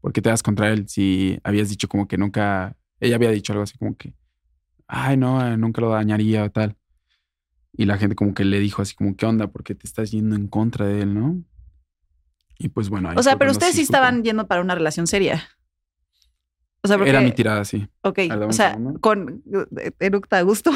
[0.00, 3.52] ¿por qué te das contra él si habías dicho como que nunca, ella había dicho
[3.52, 4.14] algo así como que,
[4.86, 6.76] ay, no, nunca lo dañaría o tal.
[7.76, 9.48] Y la gente como que le dijo así como, ¿qué onda?
[9.48, 11.42] ¿Por qué te estás yendo en contra de él, no?
[12.58, 13.10] Y pues bueno.
[13.10, 15.46] ahí O sea, pero ustedes sí estaban yendo para una relación seria.
[16.82, 17.86] O sea, porque, Era mi tirada, sí.
[18.00, 19.00] Ok, o sea, segundo.
[19.00, 19.42] con
[19.98, 20.70] eructa a gusto.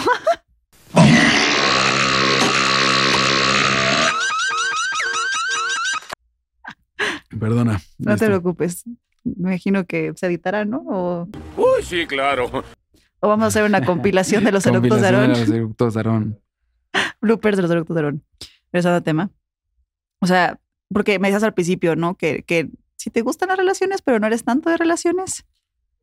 [7.39, 7.81] Perdona.
[7.99, 8.85] No te preocupes.
[9.25, 10.83] Me imagino que se editará, ¿no?
[10.87, 12.51] O, Uy, sí, claro.
[13.21, 15.35] o vamos a hacer una compilación de los eructos de Compilación Aarón.
[15.35, 16.41] de los eructos de Aarón.
[17.21, 18.25] Bloopers de los eructos de Aarón.
[18.73, 19.31] Regresando al tema.
[20.21, 20.61] O sea,
[20.93, 22.15] porque me decías al principio, ¿no?
[22.17, 25.45] Que, que si te gustan las relaciones, pero no eres tanto de relaciones.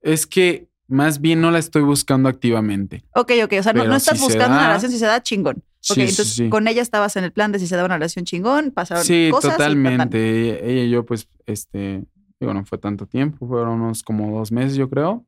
[0.01, 3.03] Es que más bien no la estoy buscando activamente.
[3.13, 3.53] Ok, ok.
[3.59, 5.57] O sea, no, no estás si buscando una da- relación si se da chingón.
[5.57, 6.49] Ok, Sí, sí, entonces sí.
[6.49, 9.30] con ella estabas en el plan de si se da una relación chingón, pasaron Sí,
[9.32, 9.51] cosas.
[9.51, 9.57] tan.
[9.57, 10.72] totalmente.
[10.72, 12.03] Ella y yo, pues, este,
[12.39, 15.26] digo, no fue tanto tiempo, fueron unos como dos meses, yo creo.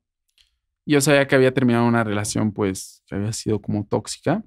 [0.85, 4.43] Yo sabía que había terminado una relación, pues, que había sido como tóxica.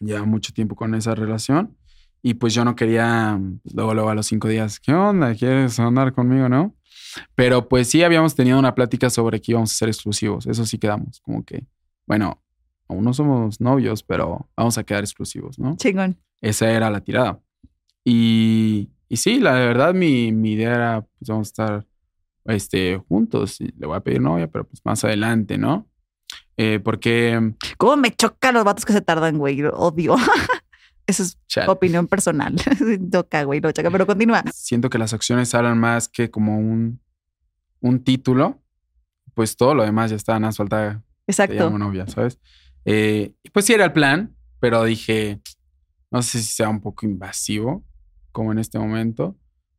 [0.00, 1.76] Llevaba mucho tiempo con esa relación.
[2.22, 5.34] Y pues yo no quería, pues, luego, luego a los cinco días, ¿qué onda?
[5.34, 6.74] ¿Quieres andar conmigo, no?
[7.34, 10.46] Pero pues sí habíamos tenido una plática sobre que íbamos a ser exclusivos.
[10.46, 11.66] Eso sí quedamos, como que,
[12.06, 12.42] bueno,
[12.88, 15.76] aún no somos novios, pero vamos a quedar exclusivos, ¿no?
[15.76, 16.16] Chingón.
[16.40, 17.40] Esa era la tirada.
[18.04, 21.86] Y, y sí, la verdad, mi, mi idea era, pues vamos a estar
[22.46, 23.60] este, juntos.
[23.60, 25.88] Y le voy a pedir novia, pero pues más adelante, ¿no?
[26.56, 29.56] Eh, porque, ¿Cómo me chocan los vatos que se tardan, güey?
[29.56, 30.16] Lo Odio.
[31.06, 31.38] Esa es
[31.68, 32.54] opinión personal.
[33.12, 34.42] Toca, güey, no choca, pero continúa.
[34.52, 37.00] siento que las acciones hablan más que como un,
[37.80, 38.62] un título.
[39.34, 41.56] Pues todo lo demás ya está, nada más falta Exacto.
[41.56, 42.38] llamo novia, ¿sabes?
[42.84, 45.40] Eh, pues sí era el plan, pero dije,
[46.10, 47.84] no sé si sea un poco invasivo,
[48.32, 49.36] como en este momento.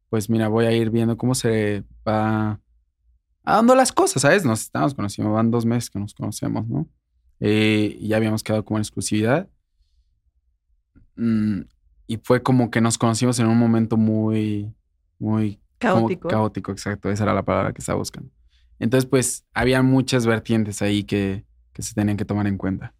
[0.09, 2.59] Pues mira, voy a ir viendo cómo se va
[3.53, 4.45] dando las cosas, ¿sabes?
[4.45, 6.87] Nos estamos conociendo, van dos meses que nos conocemos, ¿no?
[7.39, 9.47] Eh, y ya habíamos quedado como en exclusividad.
[11.15, 11.61] Mm,
[12.07, 14.73] y fue como que nos conocimos en un momento muy,
[15.19, 16.29] muy Caótico.
[16.29, 17.09] caótico, exacto.
[17.09, 18.29] Esa era la palabra que estaba buscando.
[18.79, 22.93] Entonces, pues, había muchas vertientes ahí que, que se tenían que tomar en cuenta.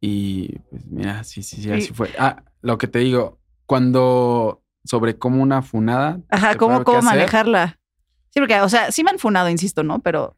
[0.00, 2.10] Y, pues, mira, sí, sí, sí, así fue.
[2.18, 6.20] Ah, lo que te digo, cuando sobre cómo una funada.
[6.28, 7.78] Ajá, ¿cómo, cómo manejarla?
[8.34, 10.00] Sí, porque, o sea, sí me han funado, insisto, ¿no?
[10.00, 10.36] Pero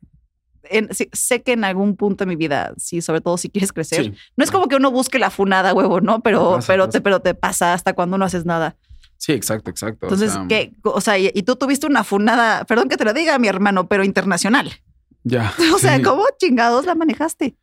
[0.65, 3.73] en- sí- sé que en algún punto de mi vida, sí, sobre todo si quieres
[3.73, 6.21] crecer, Sí, no es como que uno busque la funada, huevo, ¿no?
[6.21, 6.93] Pero, pasa, pero, pasa.
[6.99, 8.77] Te, pero te pasa hasta cuando no haces nada.
[9.17, 10.07] sí, exacto, exacto.
[10.07, 10.73] o Entonces, sea, ¿qué?
[10.85, 13.89] O sea, y, y tú tuviste una funada, perdón que te lo diga, mi hermano,
[13.89, 14.71] pero internacional.
[15.25, 15.53] Ya.
[15.75, 16.03] O sea, sí.
[16.03, 17.57] ¿cómo chingados la manejaste?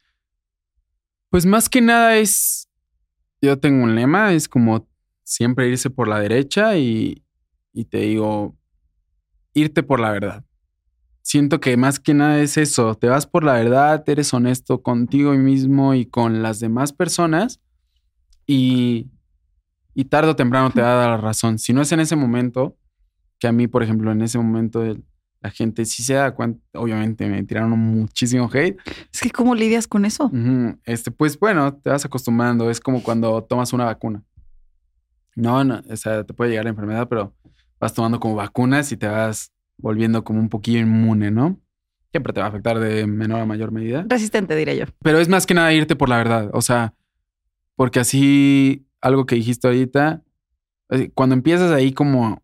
[1.29, 2.67] Pues más que nada es,
[3.41, 4.87] yo tengo un lema, es como
[5.23, 7.23] siempre irse por la derecha y,
[7.73, 8.55] y te digo,
[9.53, 10.43] irte por la verdad.
[11.21, 12.95] siento que más que nada es eso.
[12.95, 17.61] Te vas por la verdad, eres honesto contigo mismo y con las demás personas
[18.45, 19.07] y,
[19.95, 21.59] y tarde o temprano te va a dar la razón.
[21.59, 22.77] Si no es en ese momento,
[23.39, 25.03] que a mí, por ejemplo, en ese momento el-
[25.41, 28.77] la gente sí se da cuenta, obviamente me tiraron muchísimo hate.
[29.13, 30.25] Es que, ¿cómo lidias con eso?
[30.25, 32.69] Ujú, Este, pues bueno, te vas acostumbrando.
[32.69, 34.23] Es como cuando tomas una vacuna.
[35.35, 37.33] No, no, o sea, te puede llegar la enfermedad, pero
[37.83, 41.59] vas tomando como vacunas y te vas volviendo como un poquillo inmune, ¿no?
[42.11, 44.05] Siempre te va a afectar de menor a mayor medida.
[44.07, 44.85] Resistente, diré yo.
[45.01, 46.49] Pero es más que nada irte por la verdad.
[46.53, 46.93] O sea,
[47.75, 50.23] porque así, algo que dijiste ahorita,
[50.91, 52.41] eh, cuando empiezas ahí como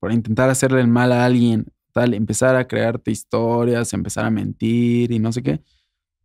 [0.00, 5.12] por intentar hacerle el mal a alguien, tal, empezar a crearte historias, empezar a mentir
[5.12, 5.62] y no sé qué,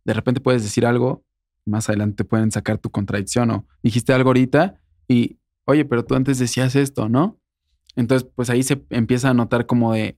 [0.04, 1.24] de repente puedes decir algo,
[1.64, 6.40] más adelante pueden sacar tu contradicción o dijiste algo ahorita y, oye, pero tú antes
[6.40, 7.39] decías esto, ¿no?
[7.96, 10.16] Entonces, pues ahí se empieza a notar como de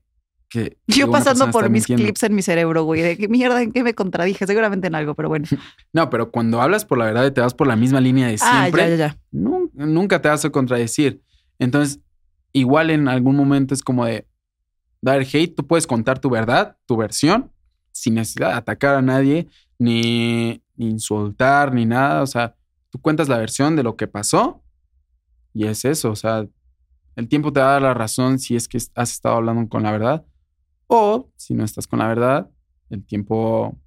[0.49, 0.77] que...
[0.87, 2.03] Yo pasando por mis mintiendo.
[2.03, 5.15] clips en mi cerebro, güey, de qué mierda, en qué me contradije, seguramente en algo,
[5.15, 5.45] pero bueno.
[5.93, 8.37] No, pero cuando hablas por la verdad y te vas por la misma línea de
[8.41, 9.17] ah, siempre, ya, ya, ya.
[9.31, 11.21] nun- nunca te vas a contradecir.
[11.59, 11.99] Entonces,
[12.51, 14.27] igual en algún momento es como de
[15.01, 17.51] dar hate, tú puedes contar tu verdad, tu versión,
[17.91, 19.47] sin necesidad de atacar a nadie,
[19.79, 22.21] ni, ni insultar, ni nada.
[22.21, 22.55] O sea,
[22.89, 24.63] tú cuentas la versión de lo que pasó
[25.53, 26.11] y es eso.
[26.11, 26.45] O sea,
[27.15, 29.83] el tiempo te va a dar la razón si es que has estado hablando con
[29.83, 30.25] la verdad
[30.87, 32.49] o si no estás con la verdad,
[32.89, 33.77] el tiempo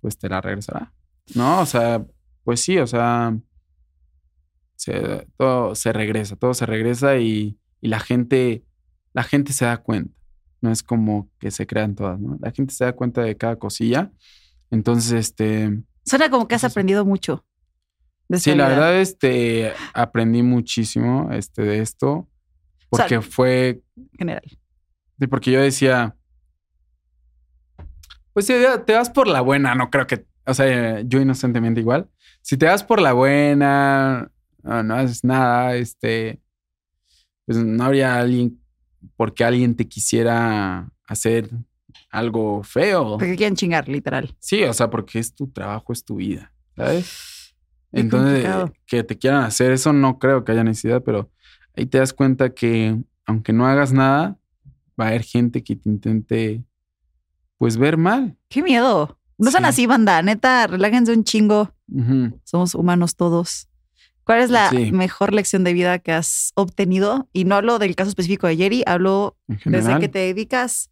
[0.00, 0.92] pues te la regresará.
[1.34, 1.60] ¿No?
[1.60, 2.04] O sea,
[2.44, 3.36] pues sí, o sea,
[4.76, 8.64] se, todo se regresa, todo se regresa y, y la gente,
[9.12, 10.14] la gente se da cuenta.
[10.60, 12.38] No es como que se crean todas, ¿no?
[12.40, 14.12] La gente se da cuenta de cada cosilla.
[14.70, 17.44] Entonces, este, Suena como que has aprendido mucho.
[18.32, 22.28] sí, la verdad, este, aprendí muchísimo, este, de esto,
[22.90, 24.42] porque fue, En general.
[25.18, 26.16] sí, porque yo decía,
[28.32, 32.08] pues si te vas por la buena, no creo que, o sea, yo inocentemente igual,
[32.42, 34.30] si te vas por la buena,
[34.62, 36.40] no, no haces nada, este,
[37.46, 38.60] pues no habría alguien,
[39.16, 41.48] porque alguien te quisiera hacer
[42.10, 43.18] algo feo.
[43.18, 44.34] Porque quieren chingar, literal.
[44.38, 47.54] Sí, o sea, porque es tu trabajo, es tu vida, ¿sabes?
[47.92, 48.72] Qué Entonces, complicado.
[48.86, 51.30] que te quieran hacer eso, no creo que haya necesidad, pero
[51.76, 52.96] ahí te das cuenta que
[53.26, 54.38] aunque no hagas nada,
[54.98, 56.64] va a haber gente que te intente,
[57.58, 58.36] pues, ver mal.
[58.48, 59.18] Qué miedo.
[59.38, 59.68] No son Sí.
[59.68, 60.22] así, banda.
[60.22, 61.72] Neta, relájense un chingo.
[62.44, 63.68] Somos humanos todos.
[64.24, 64.90] ¿Cuál es la Sí.
[64.92, 67.28] mejor lección de vida que has obtenido?
[67.32, 70.90] Y no hablo del caso específico de Jerry, hablo desde que te dedicas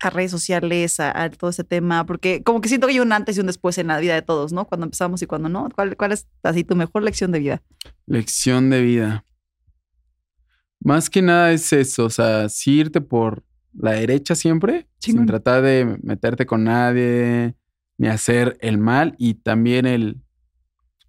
[0.00, 3.12] a redes sociales, a, a todo ese tema, porque como que siento que hay un
[3.12, 4.66] antes y un después en la vida de todos, ¿no?
[4.66, 5.68] Cuando empezamos y cuando no.
[5.74, 7.62] ¿Cuál, cuál es así tu mejor lección de vida?
[8.06, 9.24] Lección de vida.
[10.80, 13.42] Más que nada es eso, o sea, sí irte por
[13.72, 15.22] la derecha siempre, Chingón.
[15.22, 17.56] sin tratar de meterte con nadie,
[17.98, 20.22] ni hacer el mal, y también el,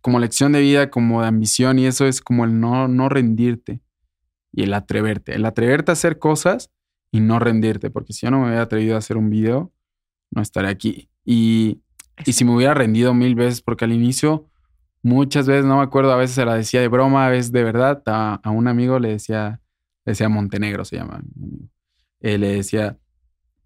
[0.02, 3.82] como lección de vida, como de ambición, y eso es como el no, no rendirte
[4.52, 6.72] y el atreverte, el atreverte a hacer cosas
[7.12, 9.72] y no rendirte, porque si yo no me hubiera atrevido a hacer un video,
[10.32, 11.10] no estaría aquí.
[11.26, 11.82] Y,
[12.26, 14.50] y si me hubiera rendido mil veces, porque al inicio
[15.02, 17.64] muchas veces, no me acuerdo, a veces se la decía de broma, a veces de
[17.64, 19.62] verdad, a, a un amigo le decía,
[20.06, 21.22] le decía Montenegro, se llama.
[22.20, 22.98] Eh, le decía,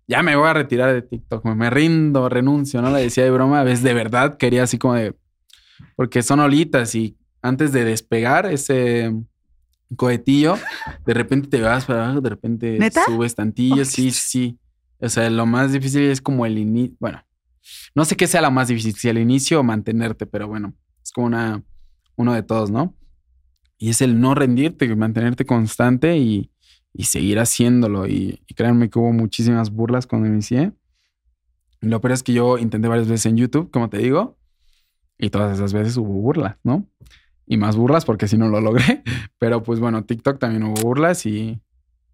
[0.08, 2.92] ya me voy a retirar de TikTok, me rindo, renuncio, ¿no?
[2.92, 5.16] Le decía de broma, a veces de verdad quería así como de,
[5.96, 9.14] porque son olitas y antes de despegar ese
[9.96, 10.58] cohetillo,
[11.06, 13.04] de repente te vas para abajo, de repente ¿Neta?
[13.06, 14.58] subes tantillo, sí, sí.
[15.00, 17.24] O sea, lo más difícil es como el inicio, bueno,
[17.96, 20.74] no sé qué sea lo más difícil, si el inicio o mantenerte, pero bueno,
[21.04, 21.64] es como una,
[22.16, 22.96] uno de todos, ¿no?
[23.78, 26.52] Y es el no rendirte, mantenerte constante y,
[26.94, 28.08] y seguir haciéndolo.
[28.08, 30.72] Y, y créanme que hubo muchísimas burlas cuando inicié.
[31.80, 34.38] Lo peor es que yo intenté varias veces en YouTube, como te digo,
[35.18, 36.88] y todas esas veces hubo burlas, ¿no?
[37.46, 39.04] Y más burlas porque si no lo logré.
[39.39, 41.62] Pero pues bueno, TikTok también hubo burlas y,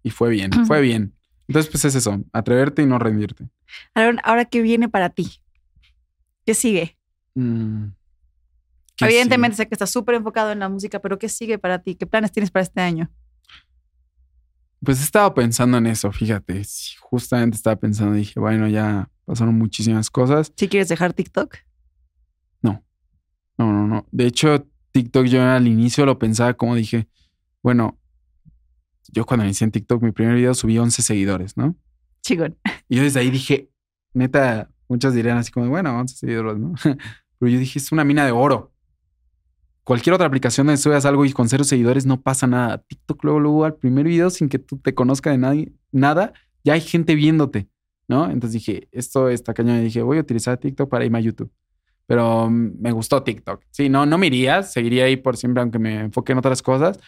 [0.02, 1.14] y fue bien, fue bien.
[1.46, 3.48] Entonces pues es eso, atreverte y no rendirte.
[3.94, 5.40] Ahora, ahora ¿qué viene para ti?
[6.44, 6.96] ¿Qué sigue?
[7.34, 7.88] Mm.
[8.96, 11.94] ¿Qué Evidentemente sé que estás súper enfocado en la música, pero ¿qué sigue para ti?
[11.94, 13.10] ¿Qué planes tienes para este año?
[14.84, 16.64] Pues he estado pensando en eso, fíjate.
[16.64, 20.52] Sí, Justamente estaba pensando, dije, bueno, ya pasaron muchísimas cosas.
[20.56, 21.56] ¿Si quieres dejar TikTok?
[22.62, 22.84] No,
[23.56, 24.06] no, no, no.
[24.10, 27.08] De hecho, TikTok yo al inicio lo pensaba como dije,
[27.62, 27.98] bueno,
[29.12, 31.76] yo cuando inicié en TikTok, mi primer video subí 11 seguidores, ¿no?
[32.22, 32.56] Chigón.
[32.90, 33.70] Y yo desde ahí dije,
[34.14, 36.72] neta, muchos dirían así como, bueno, 11 seguidores, ¿no?
[37.38, 38.72] Pero yo dije, es una mina de oro.
[39.84, 42.78] Cualquier otra aplicación donde subas algo y con cero seguidores no pasa nada.
[42.78, 46.32] TikTok luego, luego al primer video sin que tú te conozca de nadie, nada,
[46.64, 47.68] ya hay gente viéndote,
[48.06, 48.30] ¿no?
[48.30, 49.78] Entonces dije, esto está cañón.
[49.78, 51.50] Y dije, voy a utilizar TikTok para irme a YouTube.
[52.08, 53.62] Pero mm, me gustó TikTok.
[53.70, 56.98] Sí, no, no me iría, seguiría ahí por siempre, aunque me enfoque en otras cosas.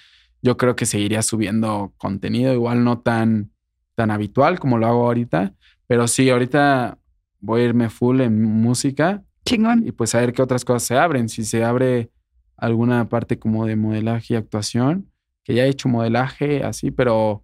[0.42, 3.50] Yo creo que seguiría subiendo contenido, igual no tan,
[3.94, 5.54] tan habitual como lo hago ahorita.
[5.86, 6.98] Pero sí, ahorita
[7.40, 9.24] voy a irme full en música.
[9.46, 9.86] Chingón.
[9.86, 11.28] Y pues a ver qué otras cosas se abren.
[11.30, 12.10] Si se abre
[12.58, 15.10] alguna parte como de modelaje y actuación,
[15.44, 17.42] que ya he hecho modelaje así, pero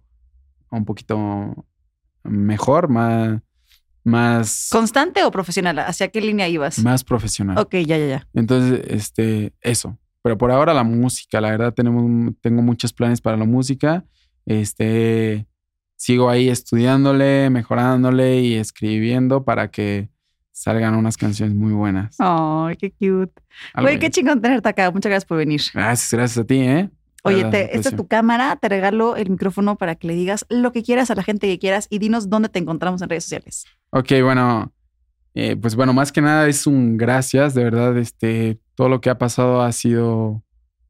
[0.69, 1.65] un poquito
[2.23, 3.41] mejor, más,
[4.07, 5.77] más, ¿Constante o profesional?
[5.79, 6.79] ¿Hacia qué línea ibas?
[6.79, 7.57] más profesional.
[7.59, 8.27] Ok, ya, ya, ya.
[8.33, 9.97] Entonces, este, eso.
[10.23, 14.03] Pero por ahora la música, la verdad, tenemos, tengo muchos planes para la música.
[14.45, 15.45] Este,
[15.95, 20.09] sigo ahí estudiándole, mejorándole y escribiendo para que
[20.51, 22.15] salgan unas canciones muy buenas.
[22.19, 23.31] Ay, qué cute.
[23.73, 24.89] Algo Güey, qué chingón tenerte acá.
[24.91, 25.61] Muchas gracias por venir.
[25.73, 26.89] Gracias, gracias a ti, ¿eh?
[27.23, 30.71] Oye, te- esta es tu cámara, te regalo el micrófono para que le digas lo
[30.71, 33.65] que quieras a la gente que quieras y dinos dónde te encontramos en redes sociales.
[33.89, 34.73] Ok, bueno,
[35.33, 39.09] eh, pues bueno, más que nada es un gracias, de verdad, este, todo lo que
[39.09, 40.43] ha pasado ha sido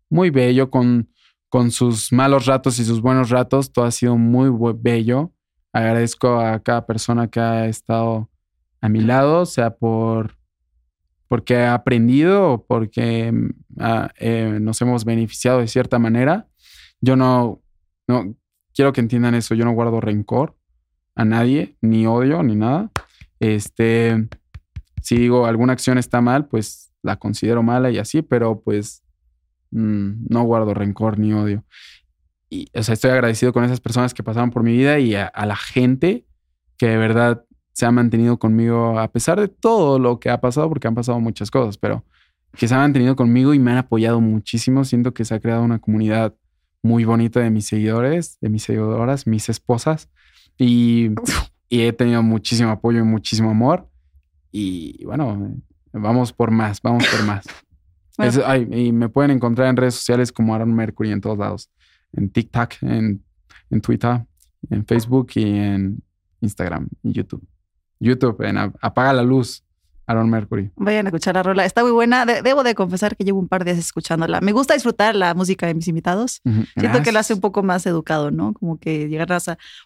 [0.10, 1.10] muy bello con,
[1.50, 5.32] con sus malos ratos y sus buenos ratos, todo ha sido muy bello.
[5.74, 8.32] Agradezco a cada persona que ha estado
[8.82, 10.36] a mi lado, sea por
[11.28, 13.50] porque ha aprendido o porque mm,
[14.20, 16.48] eh, nos hemos beneficiado de cierta manera.
[17.00, 17.62] Yo no,
[18.08, 18.36] no
[18.74, 20.57] quiero que entiendan eso, yo no guardo rencor
[21.18, 22.91] a nadie, ni odio, ni nada.
[23.39, 24.28] Este,
[25.01, 29.03] si digo alguna acción está mal, pues la considero mala y así, pero pues
[29.72, 31.65] mm, no guardo rencor ni odio.
[32.49, 35.32] Y, o sea, estoy agradecido con esas personas que pasaron por mi vida y a,
[35.34, 36.26] la gente
[36.78, 37.43] que de verdad
[37.74, 41.20] se ha mantenido conmigo a pesar de todo lo que ha pasado, porque han pasado
[41.20, 42.05] muchas cosas, pero
[42.53, 44.86] que se han mantenido conmigo y me han apoyado muchísimo.
[44.86, 46.36] Siento que se ha creado una comunidad
[46.84, 50.09] muy bonita de mis seguidores, de mis seguidoras, mis esposas.
[50.58, 51.10] Y,
[51.70, 53.88] y he tenido muchísimo apoyo y muchísimo amor.
[54.51, 55.55] Y bueno,
[55.93, 57.45] vamos por más, vamos por más.
[58.18, 58.32] Bueno.
[58.32, 61.70] Eso- ay, y me pueden encontrar en redes sociales como Aaron Mercury en todos lados.
[62.14, 63.24] En TikTok, en,
[63.70, 64.26] en Twitter,
[64.72, 66.01] en Facebook y en
[66.41, 67.47] Instagram y YouTube.
[67.99, 69.64] YouTube, en Apaga la Luz,
[70.08, 70.72] Aaron Mercury.
[70.78, 71.66] Vayan a escuchar la rola.
[71.66, 72.26] Está muy buena.
[72.26, 74.39] De- debo de confesar que llevo un par de días escuchándola.
[74.41, 76.41] Me gusta disfrutar la música de mis invitados.
[76.78, 78.53] Siento que lo hace un poco más educado, ¿no?
[78.53, 79.38] Como que llegar a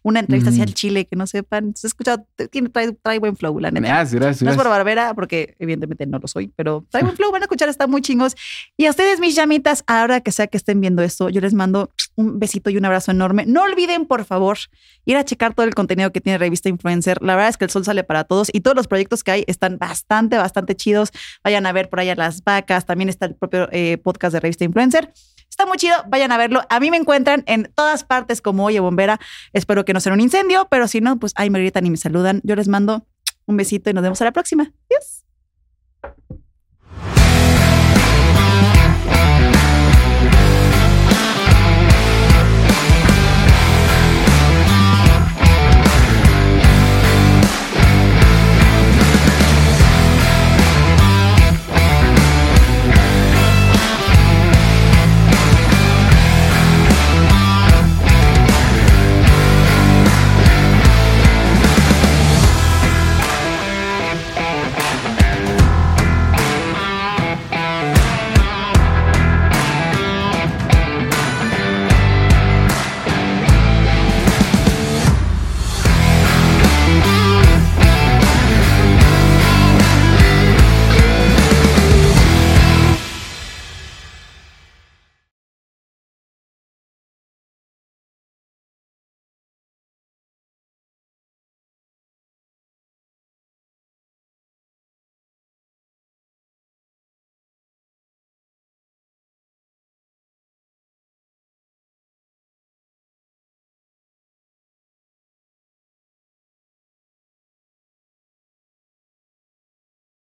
[0.04, 0.76] una entrevista hacia el Ujú.
[0.76, 1.74] Chile que no sepan.
[1.76, 3.88] Se escucha, tiene, trae, trae buen flow, la neta.
[3.88, 4.42] Gracias, gracias.
[4.44, 7.46] No es por barbera, porque evidentemente no lo soy, pero trae buen flow, van a
[7.46, 8.36] escuchar, está muy chingos.
[8.78, 11.90] Y a ustedes, mis llamitas, ahora que sea que estén viendo esto, yo les mando
[12.16, 13.46] un besito y un abrazo enorme.
[13.46, 14.58] No olviden, por favor,
[15.06, 17.22] ir a checar todo el contenido que tiene Revista Influencer.
[17.22, 19.44] La verdad es que el sol sale para todos y todos los proyectos que hay
[19.48, 21.12] están bastante, bastante chidos.
[21.44, 24.64] Vayan a ver por allá las vacas, también está el propio eh, podcast de Revista
[24.64, 25.14] Influencer.
[25.50, 26.62] Está muy chido, vayan a verlo.
[26.70, 29.20] A mí me encuentran en todas partes como Oye Bombera.
[29.52, 31.98] Espero que no sea un incendio, pero si no, pues ahí me gritan y me
[31.98, 32.42] saludan.
[32.44, 33.06] Yo les mando
[33.46, 34.72] un besito y nos vemos a la próxima.
[34.90, 35.21] Adiós.